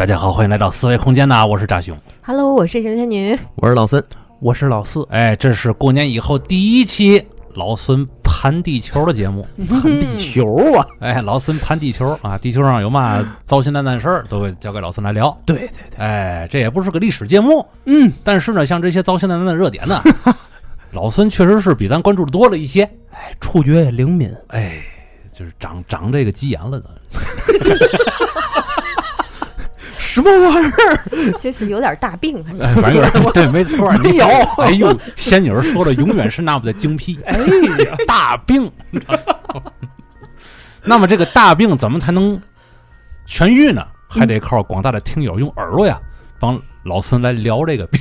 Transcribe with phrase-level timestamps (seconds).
[0.00, 1.94] 大家好，欢迎来到四维空间呐，我是扎熊。
[2.22, 3.38] Hello，我是小仙女。
[3.56, 4.02] 我是老孙，
[4.40, 7.22] 我是老四，哎，这是过年以后第一期
[7.52, 9.46] 老孙盘地球的节目。
[9.68, 15.38] 盘地球啊，哎，老孙盘地球啊，地球上有嘛糟心蛋蛋事儿，都会交给老孙来聊。
[15.44, 20.02] 对对对，哎，这也不是个历史节目，嗯，但是呢，像这些糟心蛋蛋的热点呢，
[20.92, 22.84] 老孙确实是比咱关注的多了一些。
[23.10, 24.82] 哎，触觉也灵敏，哎，
[25.30, 26.84] 就是长长这个鸡眼了呢。
[30.22, 31.32] 什么玩意儿？
[31.40, 34.26] 就是有点大病，哎，反正有点 对，没错，没有
[34.58, 37.18] 哎呦，仙女儿说的永远是那么的精辟。
[37.26, 38.70] 哎呀，大病。
[40.82, 42.40] 那么这个大病怎么才能
[43.26, 43.86] 痊愈呢？
[44.08, 46.00] 还得靠广大的听友用耳朵呀，
[46.38, 48.00] 帮老孙来聊这个病。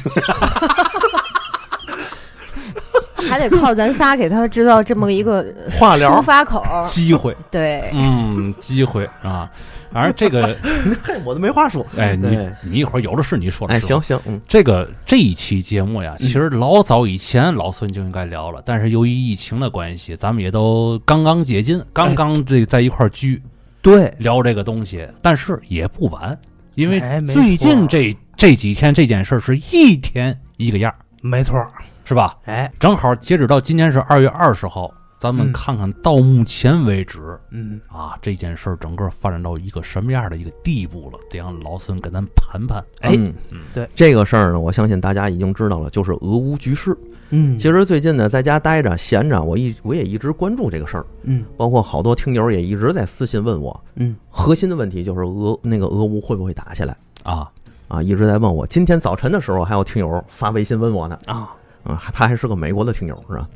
[3.29, 6.63] 还得靠咱仨给他制造这么一个抒化疗，发口。
[6.83, 9.47] 机会，对，嗯，机会啊。
[9.91, 10.55] 反正这个，
[11.03, 11.85] 嘿，我都没话说。
[11.97, 13.73] 哎，你你一会儿有的是你说的。
[13.73, 14.01] 哎，行。
[14.01, 23.41] 行，嗯，这个这一期节目呀，其实老早以前老孙就应该聊了，但是由于疫情的关系，咱们也都刚刚解禁，刚刚这在一块儿聚
[23.81, 26.37] 对，聊这个东西，但是也不晚，
[26.75, 31.65] 因为最近错这这几天这件事儿是一天一个样儿，没错，
[32.05, 32.37] 是吧？
[32.45, 41.19] 哎，正好截止到今天是二月二十号，咱们嗯看看到目前为止、嗯，啊，这件事儿整个发展到一个什么样的一个地步了？
[41.29, 42.83] 得让老孙跟咱盘盘。
[43.01, 43.15] 哎
[43.51, 46.97] 嗯对这个事儿呢，我相信大家已经知道了，就是俄乌局势。
[47.31, 57.51] 嗯，其实最近呢，在家待着闲着，我一我也一直关注这个事儿，嗯包括好多听友也一直在私信问我，嗯，核心的问题就是俄那个俄乌会不会打起来啊，
[57.89, 58.01] 啊？
[58.01, 58.65] 一直在问我。
[58.65, 61.53] 今天早晨的时候，还有听友发微信问我呢，啊
[61.83, 63.47] 嗯，他还是个美国的听友是吧？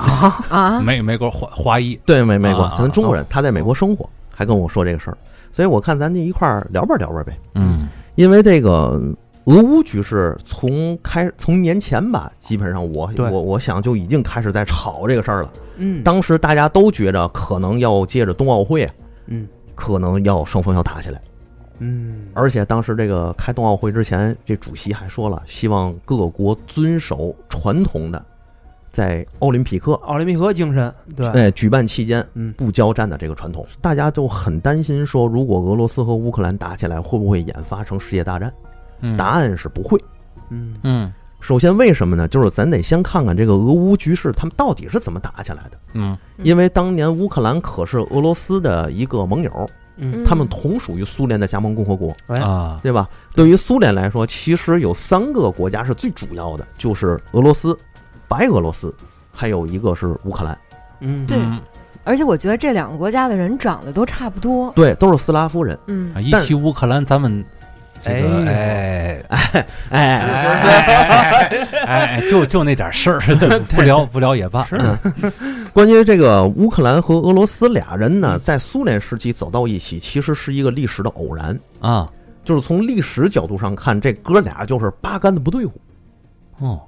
[0.00, 1.98] 啊，啊，美美国华华裔。
[2.04, 5.18] 对，美美国啊，咱中国人，他在美国生活，还跟我说这个事儿，
[5.52, 7.38] 所以我看咱就一块儿聊吧聊吧呗。
[7.54, 7.88] 嗯。
[8.16, 9.00] 因为这个
[9.44, 15.50] 俄乌局势从开从年前吧，基本上我对我我想就已经开始在吵这个事儿了。
[15.76, 18.90] 嗯，当时大家都觉着可能要借着冬奥会，
[19.26, 21.22] 嗯可能要双方要打起来，
[21.78, 28.22] 嗯，而且当时这个开冬奥会之前，这主席还说了，希望各国遵守传统的，
[28.92, 38.52] 在奥林匹克奥林匹克精神，对，哎举办期间嗯不交战的这个传统，大家都很担心说，如果俄罗斯和乌克兰打起来，会不会演发成世界大战？
[39.00, 39.98] 嗯，答案是不会。
[40.50, 42.28] 嗯嗯首先，为什么呢？
[42.28, 45.78] 就是咱得先看看这个俄乌局势，他们到底是怎么打起来的。
[45.94, 53.08] 嗯因为当年乌克兰可是俄罗斯的一个盟友，嗯，他们同属于苏联的加盟共和国，哎，啊对吧？
[53.34, 57.74] 对于苏联来说，其实有三个国家是最主要的，就是俄罗斯、
[58.30, 58.94] 白俄罗斯，
[59.32, 60.56] 还有一个是乌克兰。
[61.00, 61.60] 嗯，对嗯
[62.04, 64.72] 而且我觉得这两个国家的人长得都差不多。
[64.76, 65.76] 对，都是斯拉夫人。
[65.86, 67.44] 嗯啊，一提乌克兰，咱们
[68.02, 73.20] 这个哎 哎哎，哎哎，就就那点事儿，
[73.68, 74.66] 不聊不聊也罢。
[75.74, 81.58] 关于这个乌克兰和俄罗斯俩人呢，在苏联时期走到一起，其实是一个历史的偶然。
[81.80, 82.10] 啊，
[82.44, 85.72] 就是从历史角度上看，这哥俩就是八竿子不对付。
[86.60, 86.80] 哦，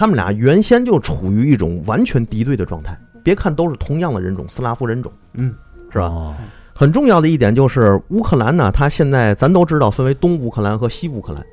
[0.00, 2.98] 他们俩原先就处于一种完全敌对的状态。
[3.22, 5.54] 别看都是同样的人种，斯拉夫人种，嗯，
[5.92, 6.06] 是吧？
[6.06, 6.34] 哦
[6.72, 11.44] 很重要的一点就是乌克兰呢，它现在咱都知道分为东乌克兰和西乌克兰。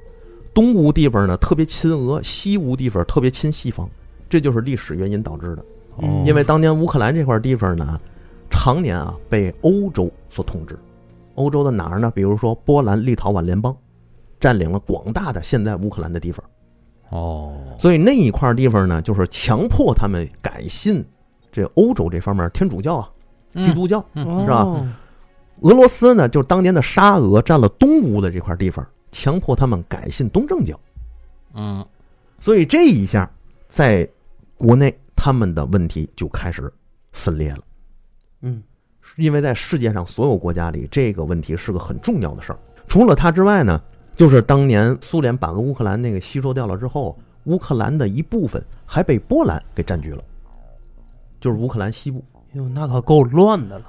[0.53, 3.89] 东乌地方呢特别亲俄，西乌地方特别亲西方，
[4.29, 5.61] 这就是历史原因导致的。
[5.97, 7.99] 哦因为当年乌克兰这块地方呢，
[8.49, 10.79] 常年啊被欧洲所统治。
[11.35, 12.09] 欧洲的哪儿呢？
[12.15, 13.75] 比如说波兰、立陶宛联邦，
[14.39, 16.41] 占领了广大的现在乌克兰的地方。
[17.09, 21.05] 哦，所以那一块地方呢，就是强迫他们改信
[21.51, 23.09] 这欧洲这方面天主教啊、
[23.55, 24.03] 基督教。
[24.13, 24.87] 嗯是吧哦
[25.61, 30.79] 俄罗斯呢，就是当年的沙俄占了东乌的这块地方，强迫他们改信东正教。
[31.55, 31.83] 嗯
[32.39, 33.27] 所以这一下，
[33.67, 34.07] 在
[34.55, 36.71] 国内他们的问题就开始
[37.11, 37.59] 分裂了。
[38.41, 38.61] 嗯
[39.15, 42.59] 因为在世界上所有国家里，这个问题是个很重要的事儿。
[42.85, 43.81] 除了它之外呢，
[44.17, 50.23] 就是当年苏联把乌克兰那个吸收掉了之后，乌克兰的一部分还被波兰给占据了，
[51.39, 52.23] 就是乌克兰西部。
[52.53, 53.85] 哟，那可够乱的了，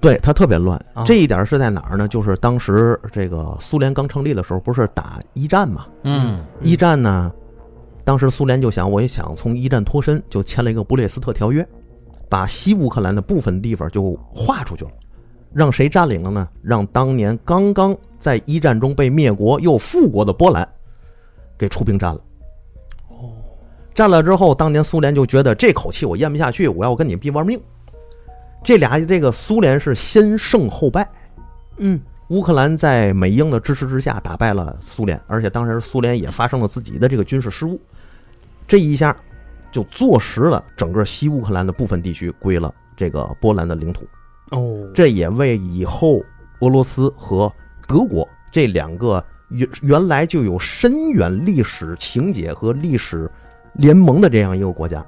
[0.00, 1.04] 对，它特别乱啊。
[1.04, 2.08] 这一点是在哪儿呢？
[2.08, 5.86] 就是当时这个苏联刚成立的时候，不是打一战嘛？
[6.04, 7.30] 嗯一战呢，
[8.02, 11.68] 当时苏联就想，我也想从一战脱身，就签了一个布列斯特条约，
[12.30, 14.90] 把西乌克兰的部分地方就划出去了，
[15.52, 16.48] 让谁占领了呢？
[16.62, 17.94] 让当年刚刚
[18.26, 20.68] 在一战中被灭国又复国的波兰
[21.56, 22.20] 给出兵占了。
[23.06, 23.30] 哦，
[23.94, 27.56] 占了之后，当年苏联就觉得这口气我咽不下去，我要跟你们拼玩命。
[28.64, 31.08] 这俩这个苏联是先胜后败，
[31.76, 32.00] 嗯
[32.30, 37.80] 乌克兰在美英的支持之下打败了苏联，而且当时苏联也发生了自己的这个军事失误，
[38.66, 39.16] 这一下
[39.70, 44.04] 就坐实了整个西乌克兰的部分地区归了这个波兰的领土。
[44.50, 46.20] 哦，这也为以后
[46.60, 47.52] 俄罗斯和
[47.86, 53.30] 德国这两个原原来就有深远历史情节和历史
[53.74, 55.04] 联盟的这样一个国家，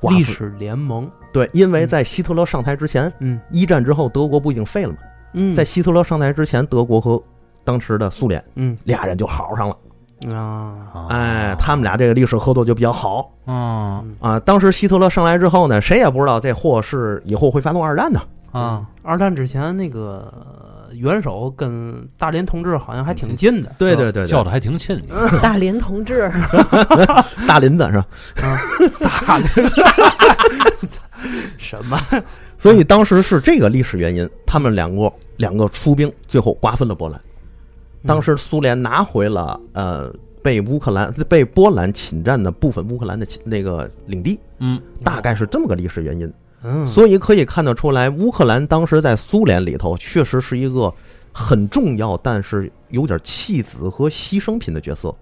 [0.00, 3.40] 历史联盟，对，因为在希特勒上台之前，嗯。
[3.50, 4.98] 一战之后德国不已经废了吗？
[5.34, 7.22] 嗯，在希特勒上台之前，德国和
[7.64, 8.76] 当时的苏联嗯。
[8.84, 13.30] 俩人就好上了，啊，哎，他们俩这个历史合作就比较好。
[13.44, 14.02] 啊。
[14.20, 14.40] 啊。
[14.40, 20.32] 当时希特勒上来之后呢，谁也不知道这货是以后会发动二战的，啊，二战之前那个
[20.92, 25.00] 元首跟大林同志好像还挺近的，对对对对，叫的还挺亲。
[25.42, 26.30] 大林同志，
[27.46, 28.06] 大林子是吧？
[29.26, 29.48] 大连
[31.58, 31.98] 什么？
[32.56, 37.20] 所以当时是这个历史原因，他们两个两个出兵，最后瓜分了波兰。
[38.06, 40.12] 当时苏联拿回了呃
[40.42, 46.32] 被乌克兰被波兰侵占的部分乌克兰的侵那个领地，嗯，大概是这么个历史原因。
[46.62, 50.92] 嗯，所以可以看得出来，乌克兰当时在苏联里头确实是一个
[51.32, 55.14] 很重要，但是有点弃子和牺牲品的角色。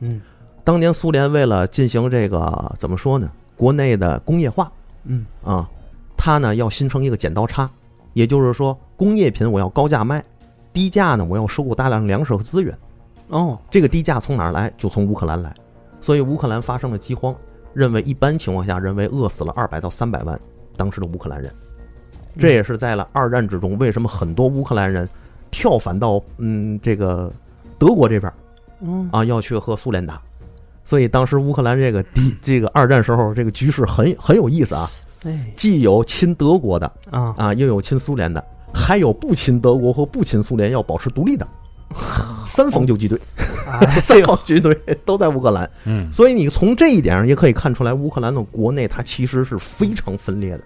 [0.00, 0.20] 嗯
[0.62, 4.72] 当年苏联为了进行这个怎么说呢，国内的工业化
[5.04, 5.68] 嗯啊，
[6.16, 7.68] 它呢要形成一个剪刀差，
[8.14, 10.24] 也就是说，工业品我要高价卖，
[10.72, 12.74] 低价呢我要收购大量粮食和资源。
[13.28, 14.72] 哦这个低价从哪儿来？
[14.78, 15.54] 就从乌克兰来。
[16.00, 17.34] 所以乌克兰发生了饥荒，
[17.72, 20.40] 认为一般情况下认为饿死了二百到三百万
[20.76, 21.52] 当时的乌克兰人。
[22.38, 25.08] 这也是在了二战之中，为什么很多乌克兰人
[25.50, 27.32] 跳反到嗯这个
[27.78, 28.32] 德国这边
[28.80, 29.08] 嗯。
[29.12, 30.20] 啊，要去和苏联打。
[30.82, 34.90] 所以当时乌克兰这个第 这个二战时候这个局势很很有意思啊，
[35.24, 35.52] 哎。
[35.56, 37.34] 既有亲德国的啊。
[37.38, 38.44] 啊，又有亲苏联的，
[38.74, 41.46] 还有不亲德国和不亲苏联要保持独立的，
[42.46, 43.18] 三方游击队、
[43.68, 45.68] 哎 三方军队都在乌克兰。
[45.86, 50.60] 嗯所以你从这一点上也可以看出来，乌克兰的国内它其实是非常分裂的。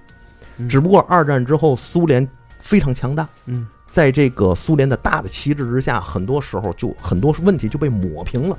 [0.58, 2.26] 嗯只不过二战之后，苏联
[2.58, 8.58] 非常强大，嗯在这个苏联的大的旗帜之下，很多时候就很多问题就被抹平了，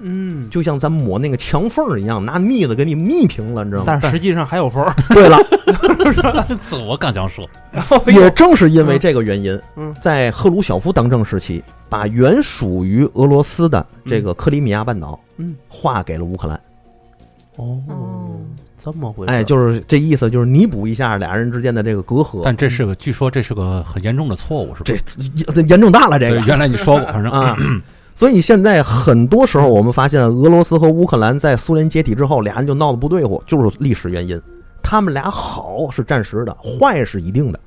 [0.00, 3.86] 嗯，就像咱抹那个墙缝儿一样，拿腻子给你密平了，你知道吗？
[3.86, 5.36] 但是实际上还有缝儿，对了，
[6.12, 7.48] 这我刚想说，
[8.06, 16.60] 也正是因为这个原因，嗯在赫鲁晓夫当政时期，把原属于俄罗斯的这个克里米亚半岛嗯划给了乌克兰。
[17.56, 18.28] 哦哦，
[18.84, 22.42] 这么回事，哎，就是这意思，就是弥补一下俩人之间的这个隔阂。
[22.44, 25.02] 但这是个，据说这是个很严重的错误，是吧？
[25.44, 27.56] 这这严重大了，这个 原来你说过，反正啊。
[28.14, 34.40] 所以现在很多时候，我们发现俄罗斯和乌克兰在苏联解体之后，俩人就闹得不对付，就是历史原因。
[34.90, 37.60] 他们俩好是暂时的，坏是一定的。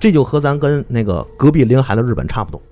[0.00, 2.62] 这就和咱跟那个隔壁临海的日本差不多，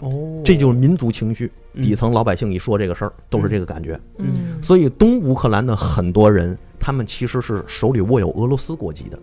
[0.00, 1.46] 哦，这就是民族情绪。
[1.74, 3.98] 嗯底层老百姓一说这个事儿，都是这个感觉。
[4.18, 9.18] 嗯，所以东乌克兰的很多人，他们其实是手里握有俄罗斯国籍的，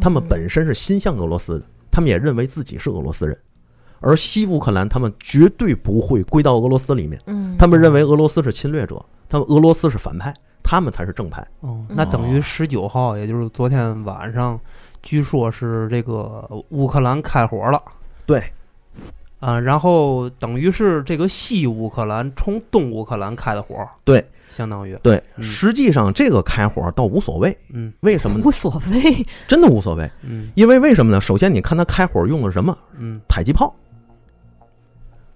[0.00, 3.38] 他们本身是心向俄罗斯的，他们也认为自己是俄罗斯人。
[4.00, 10.34] 而西乌克兰，他们绝对不会归到俄罗斯里面，嗯，他们认为俄罗斯是侵略者，他们俄罗斯是反派，
[10.66, 11.46] 他们才是正派。
[11.60, 14.58] 哦，那等于十九号，也就是昨天晚上，
[15.00, 17.80] 据说是这个乌克兰开火了。
[18.26, 18.42] 对，
[19.38, 28.44] 啊，然后等于是这个西乌克兰冲东乌克兰开的火，对，相当于，对，嗯实际上这个开火倒无所谓，嗯为什么呢？
[28.44, 31.20] 无所谓， 真的无所谓，嗯因为为什么呢？
[31.20, 32.76] 首先，你看他开火用的什么？
[32.98, 33.72] 嗯迫击炮，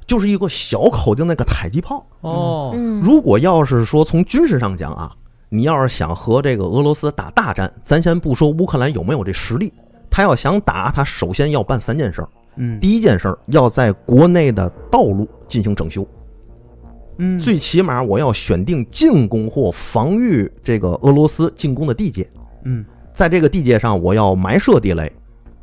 [0.07, 2.05] 就是一个小口径那个迫击炮。
[2.23, 5.15] 哦，嗯，如果要是说从军事上讲啊，
[5.53, 9.75] 你要是想和这个俄罗斯打大战，咱先不说乌克兰有没有这实力，
[10.09, 12.29] 他要想打，他首先要办三件事儿。
[12.57, 16.07] 嗯，第一件事儿，要在国内的道路进行整修，
[17.19, 17.39] 嗯。
[17.39, 22.29] 最起码我要选定进攻或防御这个俄罗斯进攻的地界，
[22.65, 22.85] 嗯。
[23.15, 25.13] 在这个地界上我要埋设地雷，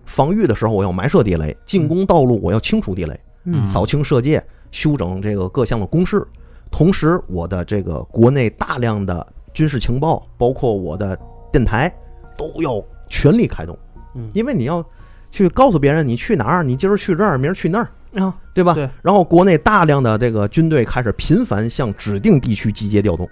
[0.06, 3.65] 防御的时候我要埋设地雷，进攻道路我要清除地雷，嗯。
[3.65, 6.25] 扫清射界，修整这个各项的工事。
[6.70, 9.25] 同时，我的这个国内大量的
[9.57, 11.17] 军事情报，包括我的
[11.51, 11.91] 电台，
[12.37, 13.75] 都要全力开动，
[14.13, 14.85] 嗯因为你要
[15.31, 17.89] 去告诉别人你去哪儿，你今儿去这儿，明儿去那儿，
[18.23, 18.75] 啊，对吧？
[18.75, 18.87] 对。
[19.01, 23.27] 然后国内大量的这个军队开始频繁向指定地区集结调动，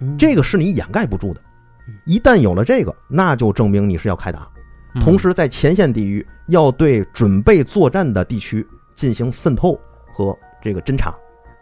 [0.00, 1.40] 嗯这个是你掩盖不住的
[1.86, 1.92] 嗯。
[2.06, 4.48] 一旦有了这个，那就证明你是要开打。
[4.94, 9.78] 嗯同时，在前线地域要对准备作战的地区进行渗透
[10.10, 11.14] 和这个侦查，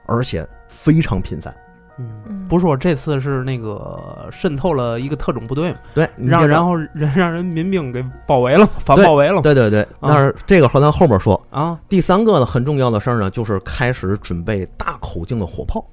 [0.07, 1.53] 而且非常频繁。
[1.99, 11.41] 嗯，嗯不是说这次是那个渗透了一个特种部队嘛，对，你让然后人让人民兵给包围了，反包围了，对对对，但是这个和咱后边说。
[11.51, 15.85] 啊，第三个呢，很重要的事儿呢，就是开始准备大口径的火炮，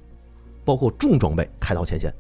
[0.65, 2.13] 包括重装备开到前线。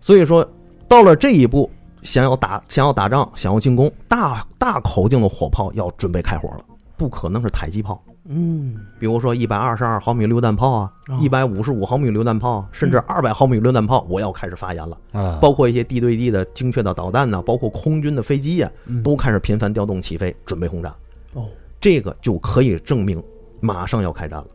[0.00, 0.46] 所以说，
[0.86, 1.70] 到了这一步，
[2.02, 6.60] 想要打、想要打仗、想要进攻，大大口径的火炮要准备开火了，
[6.96, 8.02] 不可能是迫击炮。
[8.32, 14.96] 嗯，比如说一百二十二毫米榴弹炮啊哦，一百五十五毫米榴弹炮啊，甚至二百毫米榴弹炮，我要开始发言了。
[15.12, 20.94] 啊，包括一些地对地的精确的导弹呢，包括空军的飞机呀、嗯都开始频繁调动起飞，准备轰炸。
[21.34, 21.48] 哦，
[21.80, 23.20] 这个就可以证明
[23.58, 24.46] 马上要开战了。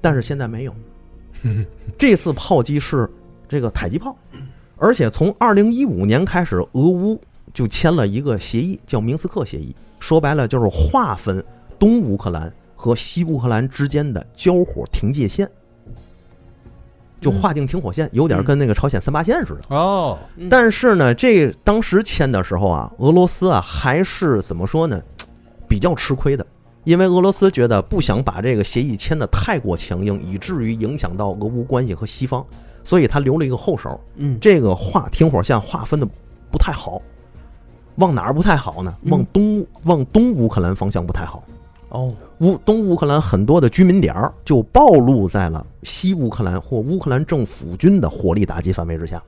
[0.00, 0.74] 但是现在没有，
[1.98, 3.10] 这次炮击是
[3.48, 4.16] 这个迫击炮，
[4.76, 7.20] 而且从二零一五年开始，俄乌
[7.52, 9.74] 就签了一个协议，叫明斯克协议。
[9.98, 11.44] 说白了就是划分
[11.78, 12.50] 东乌克兰
[12.80, 15.46] 和西乌克兰之间的交火停界线，
[17.20, 19.76] 就划定停火线，有点跟那个朝鲜三八线似的。
[19.76, 20.18] 哦，
[20.48, 24.98] 但是呢，这当时签的时候啊，俄罗斯啊还是怎么说呢，
[25.68, 26.46] 比较吃亏的，
[26.84, 32.42] 因为俄罗斯觉得不想把这个协议签的太过强硬，以至于影响到俄乌关系和西方，
[32.82, 34.00] 所以他留了一个后手。
[34.16, 36.08] 嗯，这个划停火线划分的
[36.50, 37.02] 不太好，
[37.96, 38.96] 往哪儿不太好呢？
[39.02, 41.44] 嗯往东往东乌克兰方向不太好。
[41.90, 49.22] 哦，乌东乌克兰很多的居民点儿就暴露在了西乌克兰或乌克兰政府军的火力打击范围之下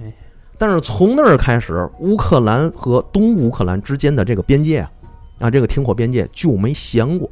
[0.00, 0.12] 哎。
[0.56, 4.90] 但是从那儿开始，乌克兰和东乌克兰之间的这个边界啊，
[5.40, 7.28] 啊，这个停火边界就没闲过，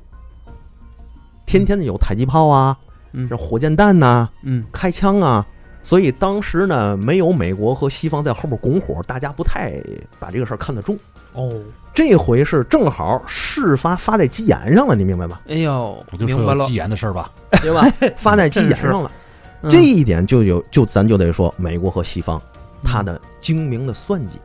[1.46, 2.76] 天天的有迫击炮啊，
[3.12, 5.46] 嗯这火箭弹呐、嗯开枪啊。
[5.82, 9.80] 所以当时呢，没有美国和西方在后面拱火，大家不太
[10.18, 10.98] 把这个事儿看得重。
[11.34, 11.52] 哦，
[11.92, 15.40] 这回是正好事发发在鸡眼上了，你明白吗？
[15.48, 16.54] 哎呦，我就明白了。
[16.54, 17.30] 说有急，眼的事儿吧。
[17.62, 17.86] 对吧？
[18.16, 19.10] 发在鸡眼上了，
[19.62, 19.70] 嗯。
[19.70, 22.40] 这一点就有就咱就得说美国和西方
[22.82, 24.38] 他的精明的算计。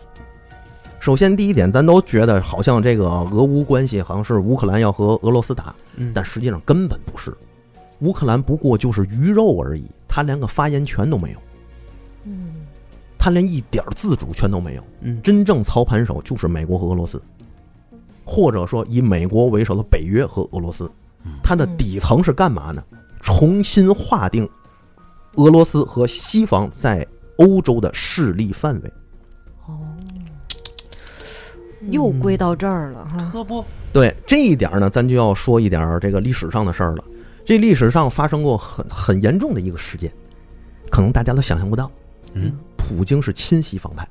[1.00, 6.12] 首先，第一点，咱都觉得好像这个俄乌关系好像是乌克兰要和俄罗斯打，嗯。
[6.14, 7.34] 但实际上根本不是，
[8.00, 11.40] 乌克兰不过就是鱼肉而已，他连个发言权都没有，
[12.26, 12.68] 嗯
[13.20, 14.84] 他连一点自主权都没有。
[15.02, 17.22] 嗯真正操盘手就是美国和俄罗斯，
[18.26, 20.90] 或者说以美国为首的北约和俄罗斯，
[21.44, 22.82] 它的底层是干嘛呢？
[23.22, 24.50] 重新划定
[25.36, 27.06] 俄罗斯和西方在
[27.38, 28.94] 欧洲的势力范围。
[29.68, 29.78] 哦，
[31.92, 33.30] 又归到这儿了哈。
[33.32, 37.04] 可不，对这一点呢，咱就要说一点这个历史上的事儿了。
[37.46, 40.12] 这历史上发生过很很严重的一个事件，
[40.90, 41.92] 可能大家都想象不到。
[42.34, 42.58] 嗯，
[42.90, 44.08] 普京是亲西方派，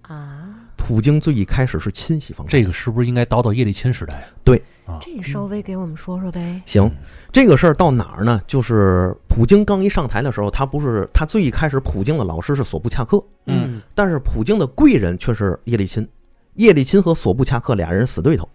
[0.00, 0.48] 啊，
[0.78, 2.50] 普京最一开始是亲西方派。
[2.50, 4.26] 这个是不是应该倒到叶利钦时代？
[4.42, 4.62] 对
[4.98, 6.62] 这稍微给我们说说呗。
[6.64, 6.90] 行，
[7.30, 8.40] 这个事儿到哪儿呢？
[8.46, 16.08] 就是普京刚一上台的时候，他不是他最一开始，普京的老师是索布恰克，嗯但是普京的贵人却是叶利钦。
[16.54, 18.48] 叶利钦和索布恰克俩人死对头，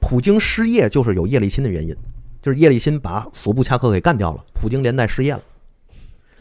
[0.00, 1.96] 普京失业就是有叶利钦的原因，
[2.42, 5.40] 就是叶利钦把索布恰克给干掉了，普京连带失业了。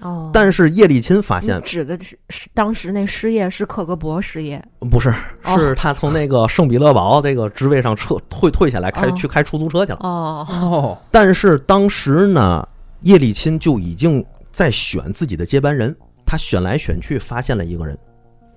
[0.04, 4.64] 哦，但是叶利钦发现指的是是当时那失业是克格勃失业？
[4.92, 5.14] 不是，
[5.46, 5.58] 哦。
[5.58, 9.14] 是他从那个圣彼得堡这个职位上撤退退下来，开哦。
[9.16, 10.00] 去开出租车去了。
[10.02, 12.68] 哦，哦，但是当时呢，
[13.02, 15.96] 叶利钦就已经在选自己的接班人，
[16.26, 17.98] 他选来选去，发现了一个人，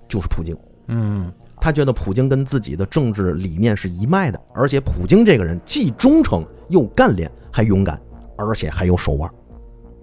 [0.09, 0.57] 就是普京。
[0.89, 8.01] 嗯，他觉得普京跟自己的政治理念是一脉的，而且普京这个人既忠诚又干练，还勇敢，
[8.37, 9.31] 而且还有手腕。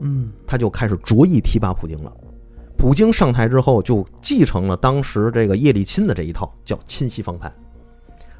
[0.03, 2.13] 嗯他就开始着意提拔普京了。
[2.77, 7.51] 普京上台之后，就继承了当时这个叶利钦的这一套，叫亲西方派。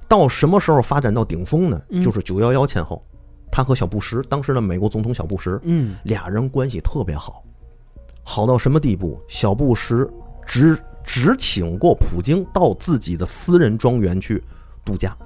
[0.08, 1.82] 到什么时候发展到顶峰呢？
[1.90, 3.02] 嗯就是九幺幺前后，
[3.50, 7.44] 他和小布什，当时的美国总统小布什，嗯俩人关系特别好，
[8.24, 9.20] 好到什么地步？
[9.28, 10.06] 小布什
[10.46, 14.44] 只只请过普京到自己的私人庄园去
[14.84, 15.18] 度假、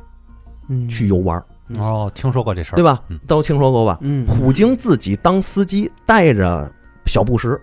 [0.70, 1.44] 嗯，去游玩，
[1.76, 3.20] 哦，听说过这事儿，对吧嗯？
[3.28, 3.98] 都听说过吧？
[4.02, 6.72] 嗯普京自己当司机，带着
[7.06, 7.60] 小布什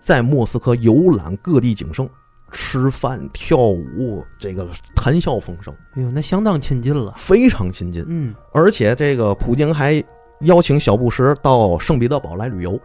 [0.00, 2.08] 在莫斯科游览各地景胜，
[2.50, 7.12] 吃饭、跳舞，这个谈笑风生，哎呦，那相当亲近了。
[7.16, 8.04] 非常亲近。
[8.08, 10.02] 嗯而且这个普京还
[10.40, 12.78] 邀请小布什到圣彼得堡来旅游。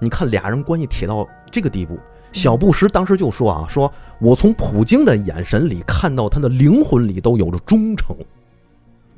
[0.00, 1.98] 你看俩人关系铁到这个地步，
[2.32, 8.16] 小布什当时就说啊，说我从普京的眼神里看到他的灵魂里都有着忠诚。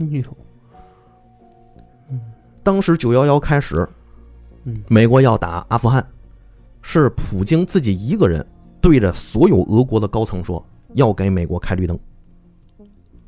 [0.01, 0.23] 哎呦，
[2.63, 3.89] 当时九幺幺开始，
[4.65, 4.83] 嗯。
[4.89, 6.07] 美国要打阿富汗，
[6.81, 8.45] 是普京自己一个人
[8.81, 10.65] 对着所有俄国的高层说
[10.95, 11.99] 要给美国开绿灯，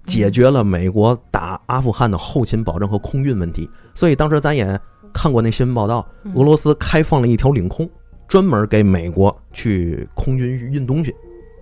[0.06, 3.68] 解决了美国打阿富汗的后勤保证和空运问题。
[3.94, 4.78] 所以当时咱也
[5.12, 6.32] 看过那新闻报道，嗯。
[6.34, 7.88] 俄罗斯开放了一条领空，
[8.28, 11.14] 专门给美国去空军运东西，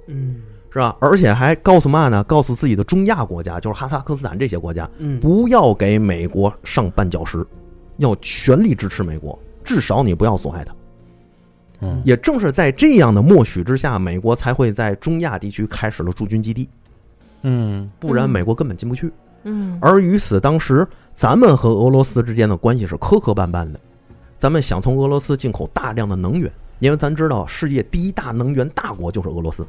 [0.08, 0.42] 嗯。
[0.70, 0.96] 是吧？
[1.02, 2.24] 而且还告诉嘛呢？
[2.24, 7.46] 告诉自己的中亚国家，就是哈萨克斯坦这些国家，嗯，不要给美国上绊脚石，
[7.98, 10.74] 要全力支持美国，至少你不要损害它。
[11.80, 16.68] 嗯也正是在这样的默许之下，美国才会在中亚地区开始了驻军基地，
[17.42, 19.12] 嗯不然美国根本进不去。
[19.44, 23.80] 嗯，而与此当时，咱们和俄罗斯之间的关系是磕磕绊绊的。
[24.38, 29.66] 咱们想从俄罗斯进口大量的能源，因为咱知道世界第一大能源大国就是俄罗斯。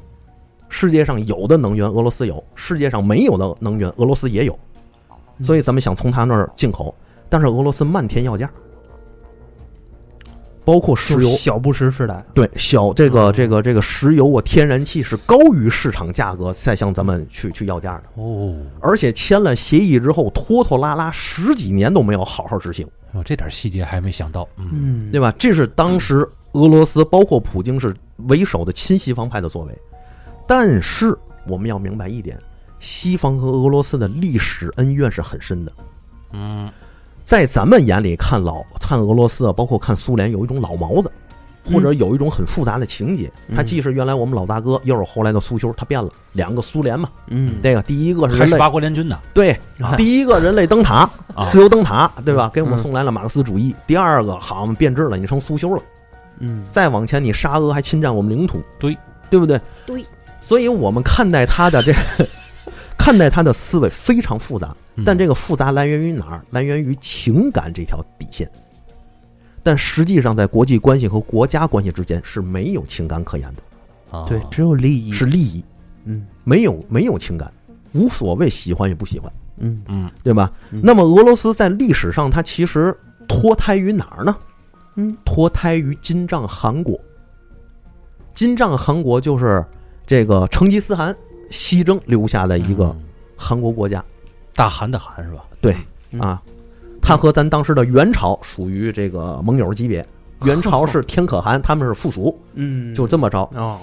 [0.70, 4.58] 世界上有的能源俄罗斯有，世界上没有的能源俄罗斯也有，
[5.42, 6.94] 所以咱们想从他那儿进口，
[7.34, 8.48] 但是俄罗斯漫天要价，
[10.64, 24.70] 包括石油，小布什时代，对小这个这个这个石油啊，天然气是高于市场价格再向咱们去去要价的，哦，而且签了协议之后拖拖拉拉十几年都没有好好执行，哦这点细节还没想到，嗯。
[24.72, 25.34] 嗯，对吧？
[25.40, 27.96] 这是当时俄罗斯包括普京是
[28.28, 29.76] 为首的亲西方派的作为，
[30.48, 32.38] 但是我们要明白一点，
[32.78, 35.74] 西方和俄罗斯的历史恩怨是很深的。
[36.36, 36.72] 嗯
[37.24, 41.12] 在咱们眼里看老看俄罗斯啊，包括看苏联，有一种老毛子，
[41.66, 43.32] 或者有一种很复杂的情节。
[43.48, 47.10] 嗯它既是原来我们老大哥，又是后来的苏修，他变了两个苏联嘛。
[47.28, 52.52] 嗯，这个第一个是八国联军的对，啊第一个人类灯塔，啊自由灯塔，对吧？
[52.54, 53.74] 给我们嗯送来了马克思主义。
[53.88, 55.82] 第二个，好，我们变质了，你成苏修了。
[56.40, 58.98] 嗯再往前，你沙俄还侵占我们领土，对
[59.30, 59.60] 对不对？
[59.86, 60.06] 对，
[60.42, 62.00] 所以我们看待他的这个，
[62.98, 65.04] 看待他的思维非常复杂，嗯。
[65.06, 66.46] 但这个复杂来源于哪儿？
[66.52, 68.50] 来源于情感这条底线。
[69.62, 74.26] 但实际上，在国际关系和国家关系之间是没有情感可言的，啊。
[74.28, 75.64] 对，只有利益，是利益，
[76.06, 76.26] 嗯。
[76.44, 77.52] 没有没有情感，
[77.94, 79.82] 无所谓喜欢与不喜欢，嗯。
[79.88, 80.12] 嗯。
[80.24, 80.52] 对吧？
[80.72, 80.82] 嗯。
[80.84, 82.98] 那么俄罗斯在历史上，它其实
[83.28, 84.36] 脱胎于哪儿呢？
[84.96, 87.00] 嗯，脱胎于金帐汗国。
[88.34, 89.66] 金帐汗国就是
[90.06, 91.16] 这个成吉思汗
[91.54, 93.04] 西征留下的一个嗯
[93.38, 94.04] 韩国国家。
[94.56, 95.46] 大韩的韩是吧？
[95.62, 95.76] 对
[96.12, 96.42] 嗯啊，
[97.02, 100.06] 他和咱当时的元朝属于这个盟友级别。
[100.44, 103.40] 元朝是天可汗，他们是附属，嗯，就这么着。
[103.54, 103.80] 哦，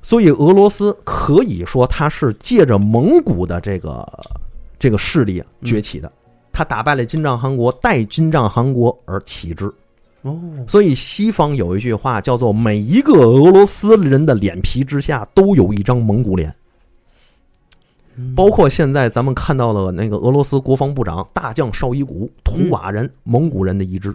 [0.00, 4.06] 所以俄罗斯可以说他是借着蒙古的这个
[4.78, 6.10] 这个势力崛起的。
[6.52, 9.72] 他打败了金帐汗国，代金帐汗国而起之。
[10.22, 16.54] 哦，所以西方有一句话叫做“每一个俄罗斯人的脸皮之下都有一张蒙古脸”，嗯
[18.34, 24.14] 包括现在咱们看到了那个俄罗斯国防部长大将绍伊古，图瓦人、蒙古人的遗志。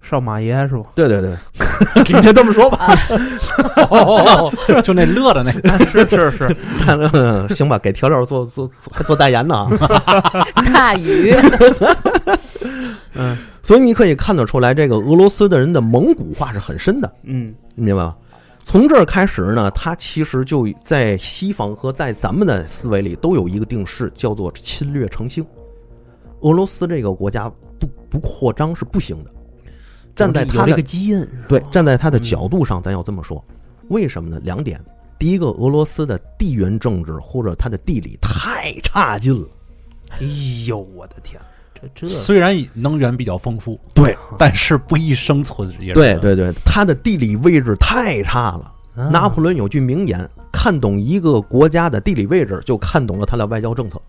[0.00, 0.82] 少马爷是吧？
[0.96, 1.36] 对对对，
[2.08, 2.88] 你就 这么说吧。
[3.88, 6.56] 哦，就那乐的那个， 是是是，
[6.88, 9.70] 嗯行吧，给调料做做做还做代言呢啊。
[10.74, 11.32] 大鱼，
[13.14, 18.16] 嗯所以你可以看得出来，这个俄罗斯的人的蒙古化是很深的，嗯你明白吧？
[18.64, 25.44] 从这儿开始呢，它其实就在西方和在咱们的思维里都有一个定式，叫做侵略成性。
[26.40, 27.48] 俄罗斯这个国家
[27.78, 29.30] 不不扩张是不行的，
[30.14, 33.44] 站在他的个基因，对，站在他的角度上，咱要这么说，
[33.88, 34.40] 为什么呢？
[34.42, 34.80] 两点，
[35.18, 39.48] 第一个，俄罗斯的地缘政治或者它的地理太差劲了，
[40.10, 40.18] 哎
[40.66, 41.40] 呦，我的天，
[41.94, 45.68] 这这虽然能源比较丰富，对， 但是不易生存。
[45.80, 48.72] 也是对，对对，它的地理位置太差了。
[48.94, 54.00] 啊拿破仑有句名言：看懂一个国家的地理位置，就看懂了它的外交政策。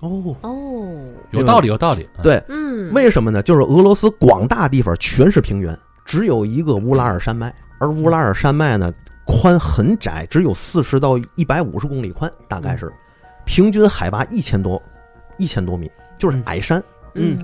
[0.00, 0.96] 哦，哦，
[1.30, 2.08] 有道理，有道理。
[2.16, 3.42] 嗯，对，嗯，为什么呢？
[3.42, 8.92] 就是俄罗斯广大地方全是平原，只有一个乌拉尔山脉，而乌拉尔山脉呢
[9.24, 12.92] 宽很窄，只有四十到一百五十公里宽，大概是
[13.44, 14.82] 平均海拔一千多
[15.36, 16.84] 一千多米，就是矮山，嗯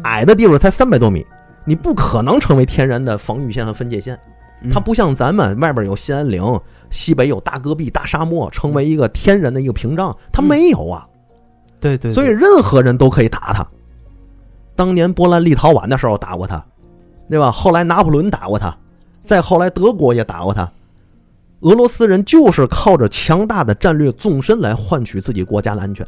[0.03, 1.25] 矮的地方才三百多米，
[1.65, 4.15] 你不可能成为天然的防御线和分界线。
[4.63, 6.43] 嗯它不像咱们外边有兴安岭，
[6.89, 11.07] 西北有大戈壁、大沙漠，成为一个天然的一个屏障，它没有啊。
[11.81, 13.67] 对对，所以任何人都可以打他。
[14.75, 16.65] 当年波兰立陶宛的时候打过他，
[17.29, 17.53] 对吧？
[17.53, 18.75] 后来拿破仑打过他，
[19.23, 20.71] 再后来德国也打过他。
[21.61, 26.07] 俄罗斯人就是靠着强大的战略纵深来换取自己国家的安全，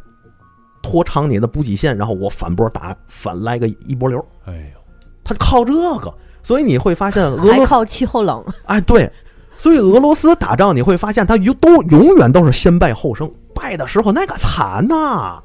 [0.87, 4.81] 拖长你的补给线，然后我反波打反来个一波流，哎呦，
[5.25, 6.15] 他靠这个。
[6.45, 9.11] 所以你会发现 俄罗还靠气候冷，哎，对，
[9.59, 15.43] 所以俄罗斯打仗你会发现他永都永远都是先败后胜，败的时候那个惨呐、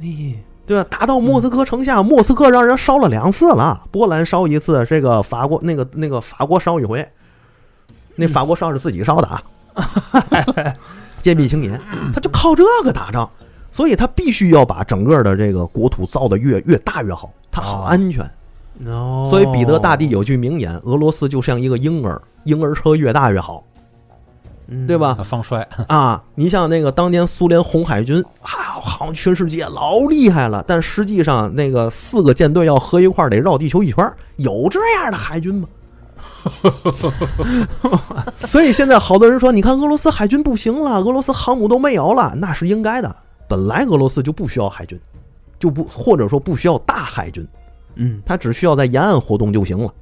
[0.00, 0.34] 咦，
[0.66, 0.84] 对吧？
[0.90, 7.08] 打到莫斯科城下，莫斯科让人烧了两次了，波兰烧一次，这个法国那个那个法国烧一回，
[8.16, 9.40] 那法国烧是自己烧的啊，
[11.22, 11.80] 坚壁清野，
[12.12, 13.30] 他就靠这个打仗，
[13.72, 18.28] 所以他必须要把整个的这个国土造的越越大越好，他好哦安全。
[18.86, 23.62] 哦，所以彼得大帝有句名言：“俄罗斯就像一个婴儿，婴儿车越大越好。”
[24.72, 25.16] 嗯对吧？
[25.18, 35.66] 他放帅，啊，你像那个当年苏联红海军啊，好像全世界老厉害了，但实际上那个四个舰队要合一块儿得绕地球一圈儿，有这样的海军吗？
[38.46, 43.16] 所以现在好多人说，你看俄罗斯海军不行了，俄罗斯航母都没有了，那是应该的。
[43.50, 44.96] 本来俄罗斯就不需要海军，
[45.58, 47.44] 就不或者说不需要大海军，
[47.96, 49.92] 嗯他只需要在沿岸活动就行了，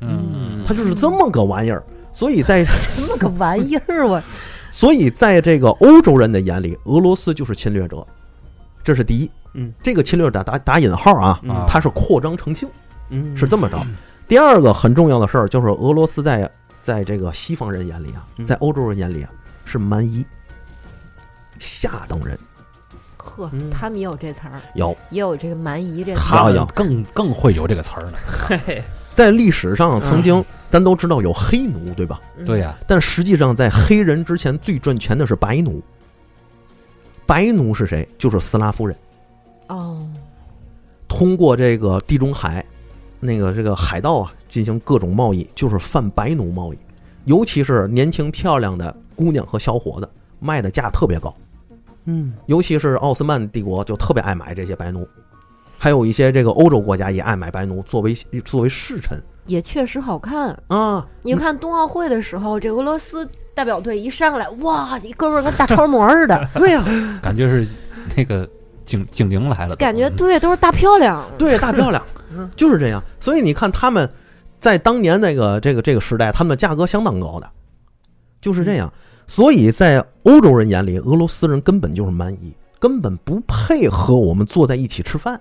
[0.00, 1.82] 嗯，他就是这么个玩意儿。
[2.12, 2.62] 所以在
[2.96, 4.22] 这么个玩意儿，我
[4.70, 8.06] 所以在这个欧洲人的眼里，俄罗斯就是侵略者，
[8.84, 9.30] 这是第一。
[9.54, 12.68] 嗯这个侵略打打打引号啊，嗯它是扩张成性，
[13.08, 13.78] 嗯是这么着。
[14.28, 16.48] 第二个很重要的事儿就是俄罗斯在
[16.80, 19.30] 在这个西方人眼里啊，嗯在欧洲人眼里啊
[19.64, 20.24] 是蛮夷、
[21.58, 22.38] 下等人。
[23.20, 26.22] 呵嗯，他们也有这词儿，有也有这个蛮夷这词儿。
[26.22, 28.12] 他们要要更更会有这个词儿呢。
[28.26, 28.82] 嘿，
[29.14, 32.20] 在历史上曾经咱都知道有黑奴，对吧？
[32.36, 35.82] 嗯对呀，但实际上在黑人之前最赚钱的是白奴。
[37.26, 38.08] 白奴是谁？
[38.18, 38.96] 就是斯拉夫人。
[39.68, 40.04] 哦，
[41.06, 42.64] 通过这个地中海，
[43.20, 46.78] 那个这个海盗啊，进行各种贸易，就是贩白奴贸易，
[47.26, 51.32] 尤其是年轻漂亮的姑娘和小伙子，卖的价特别高。
[52.04, 55.06] 嗯尤其是奥斯曼帝国就特别爱买这些白奴，
[55.78, 60.56] 还有一些这个欧洲国家也爱买白奴作为作为侍臣也确实好看。
[60.68, 61.06] 啊。
[61.22, 66.84] 你看冬奥会的时候，这俄罗斯代表队一上来，哇，一哥们儿跟大超模似的， 对呀、
[67.22, 67.68] 感觉是
[68.16, 68.48] 那个
[68.84, 71.24] 警警铃来了，感觉对，都是大漂亮。
[71.36, 72.02] 对，大漂亮，
[72.56, 73.02] 就是这样。
[73.18, 74.08] 所以你看他们
[74.58, 77.50] 在当年那个这个这个时代，他们的价格相当高的，
[78.40, 78.92] 就是这样。
[79.30, 85.40] 所以在欧洲人眼里，俄罗斯人根本就是蛮夷，根本不配和我们坐在一起吃饭。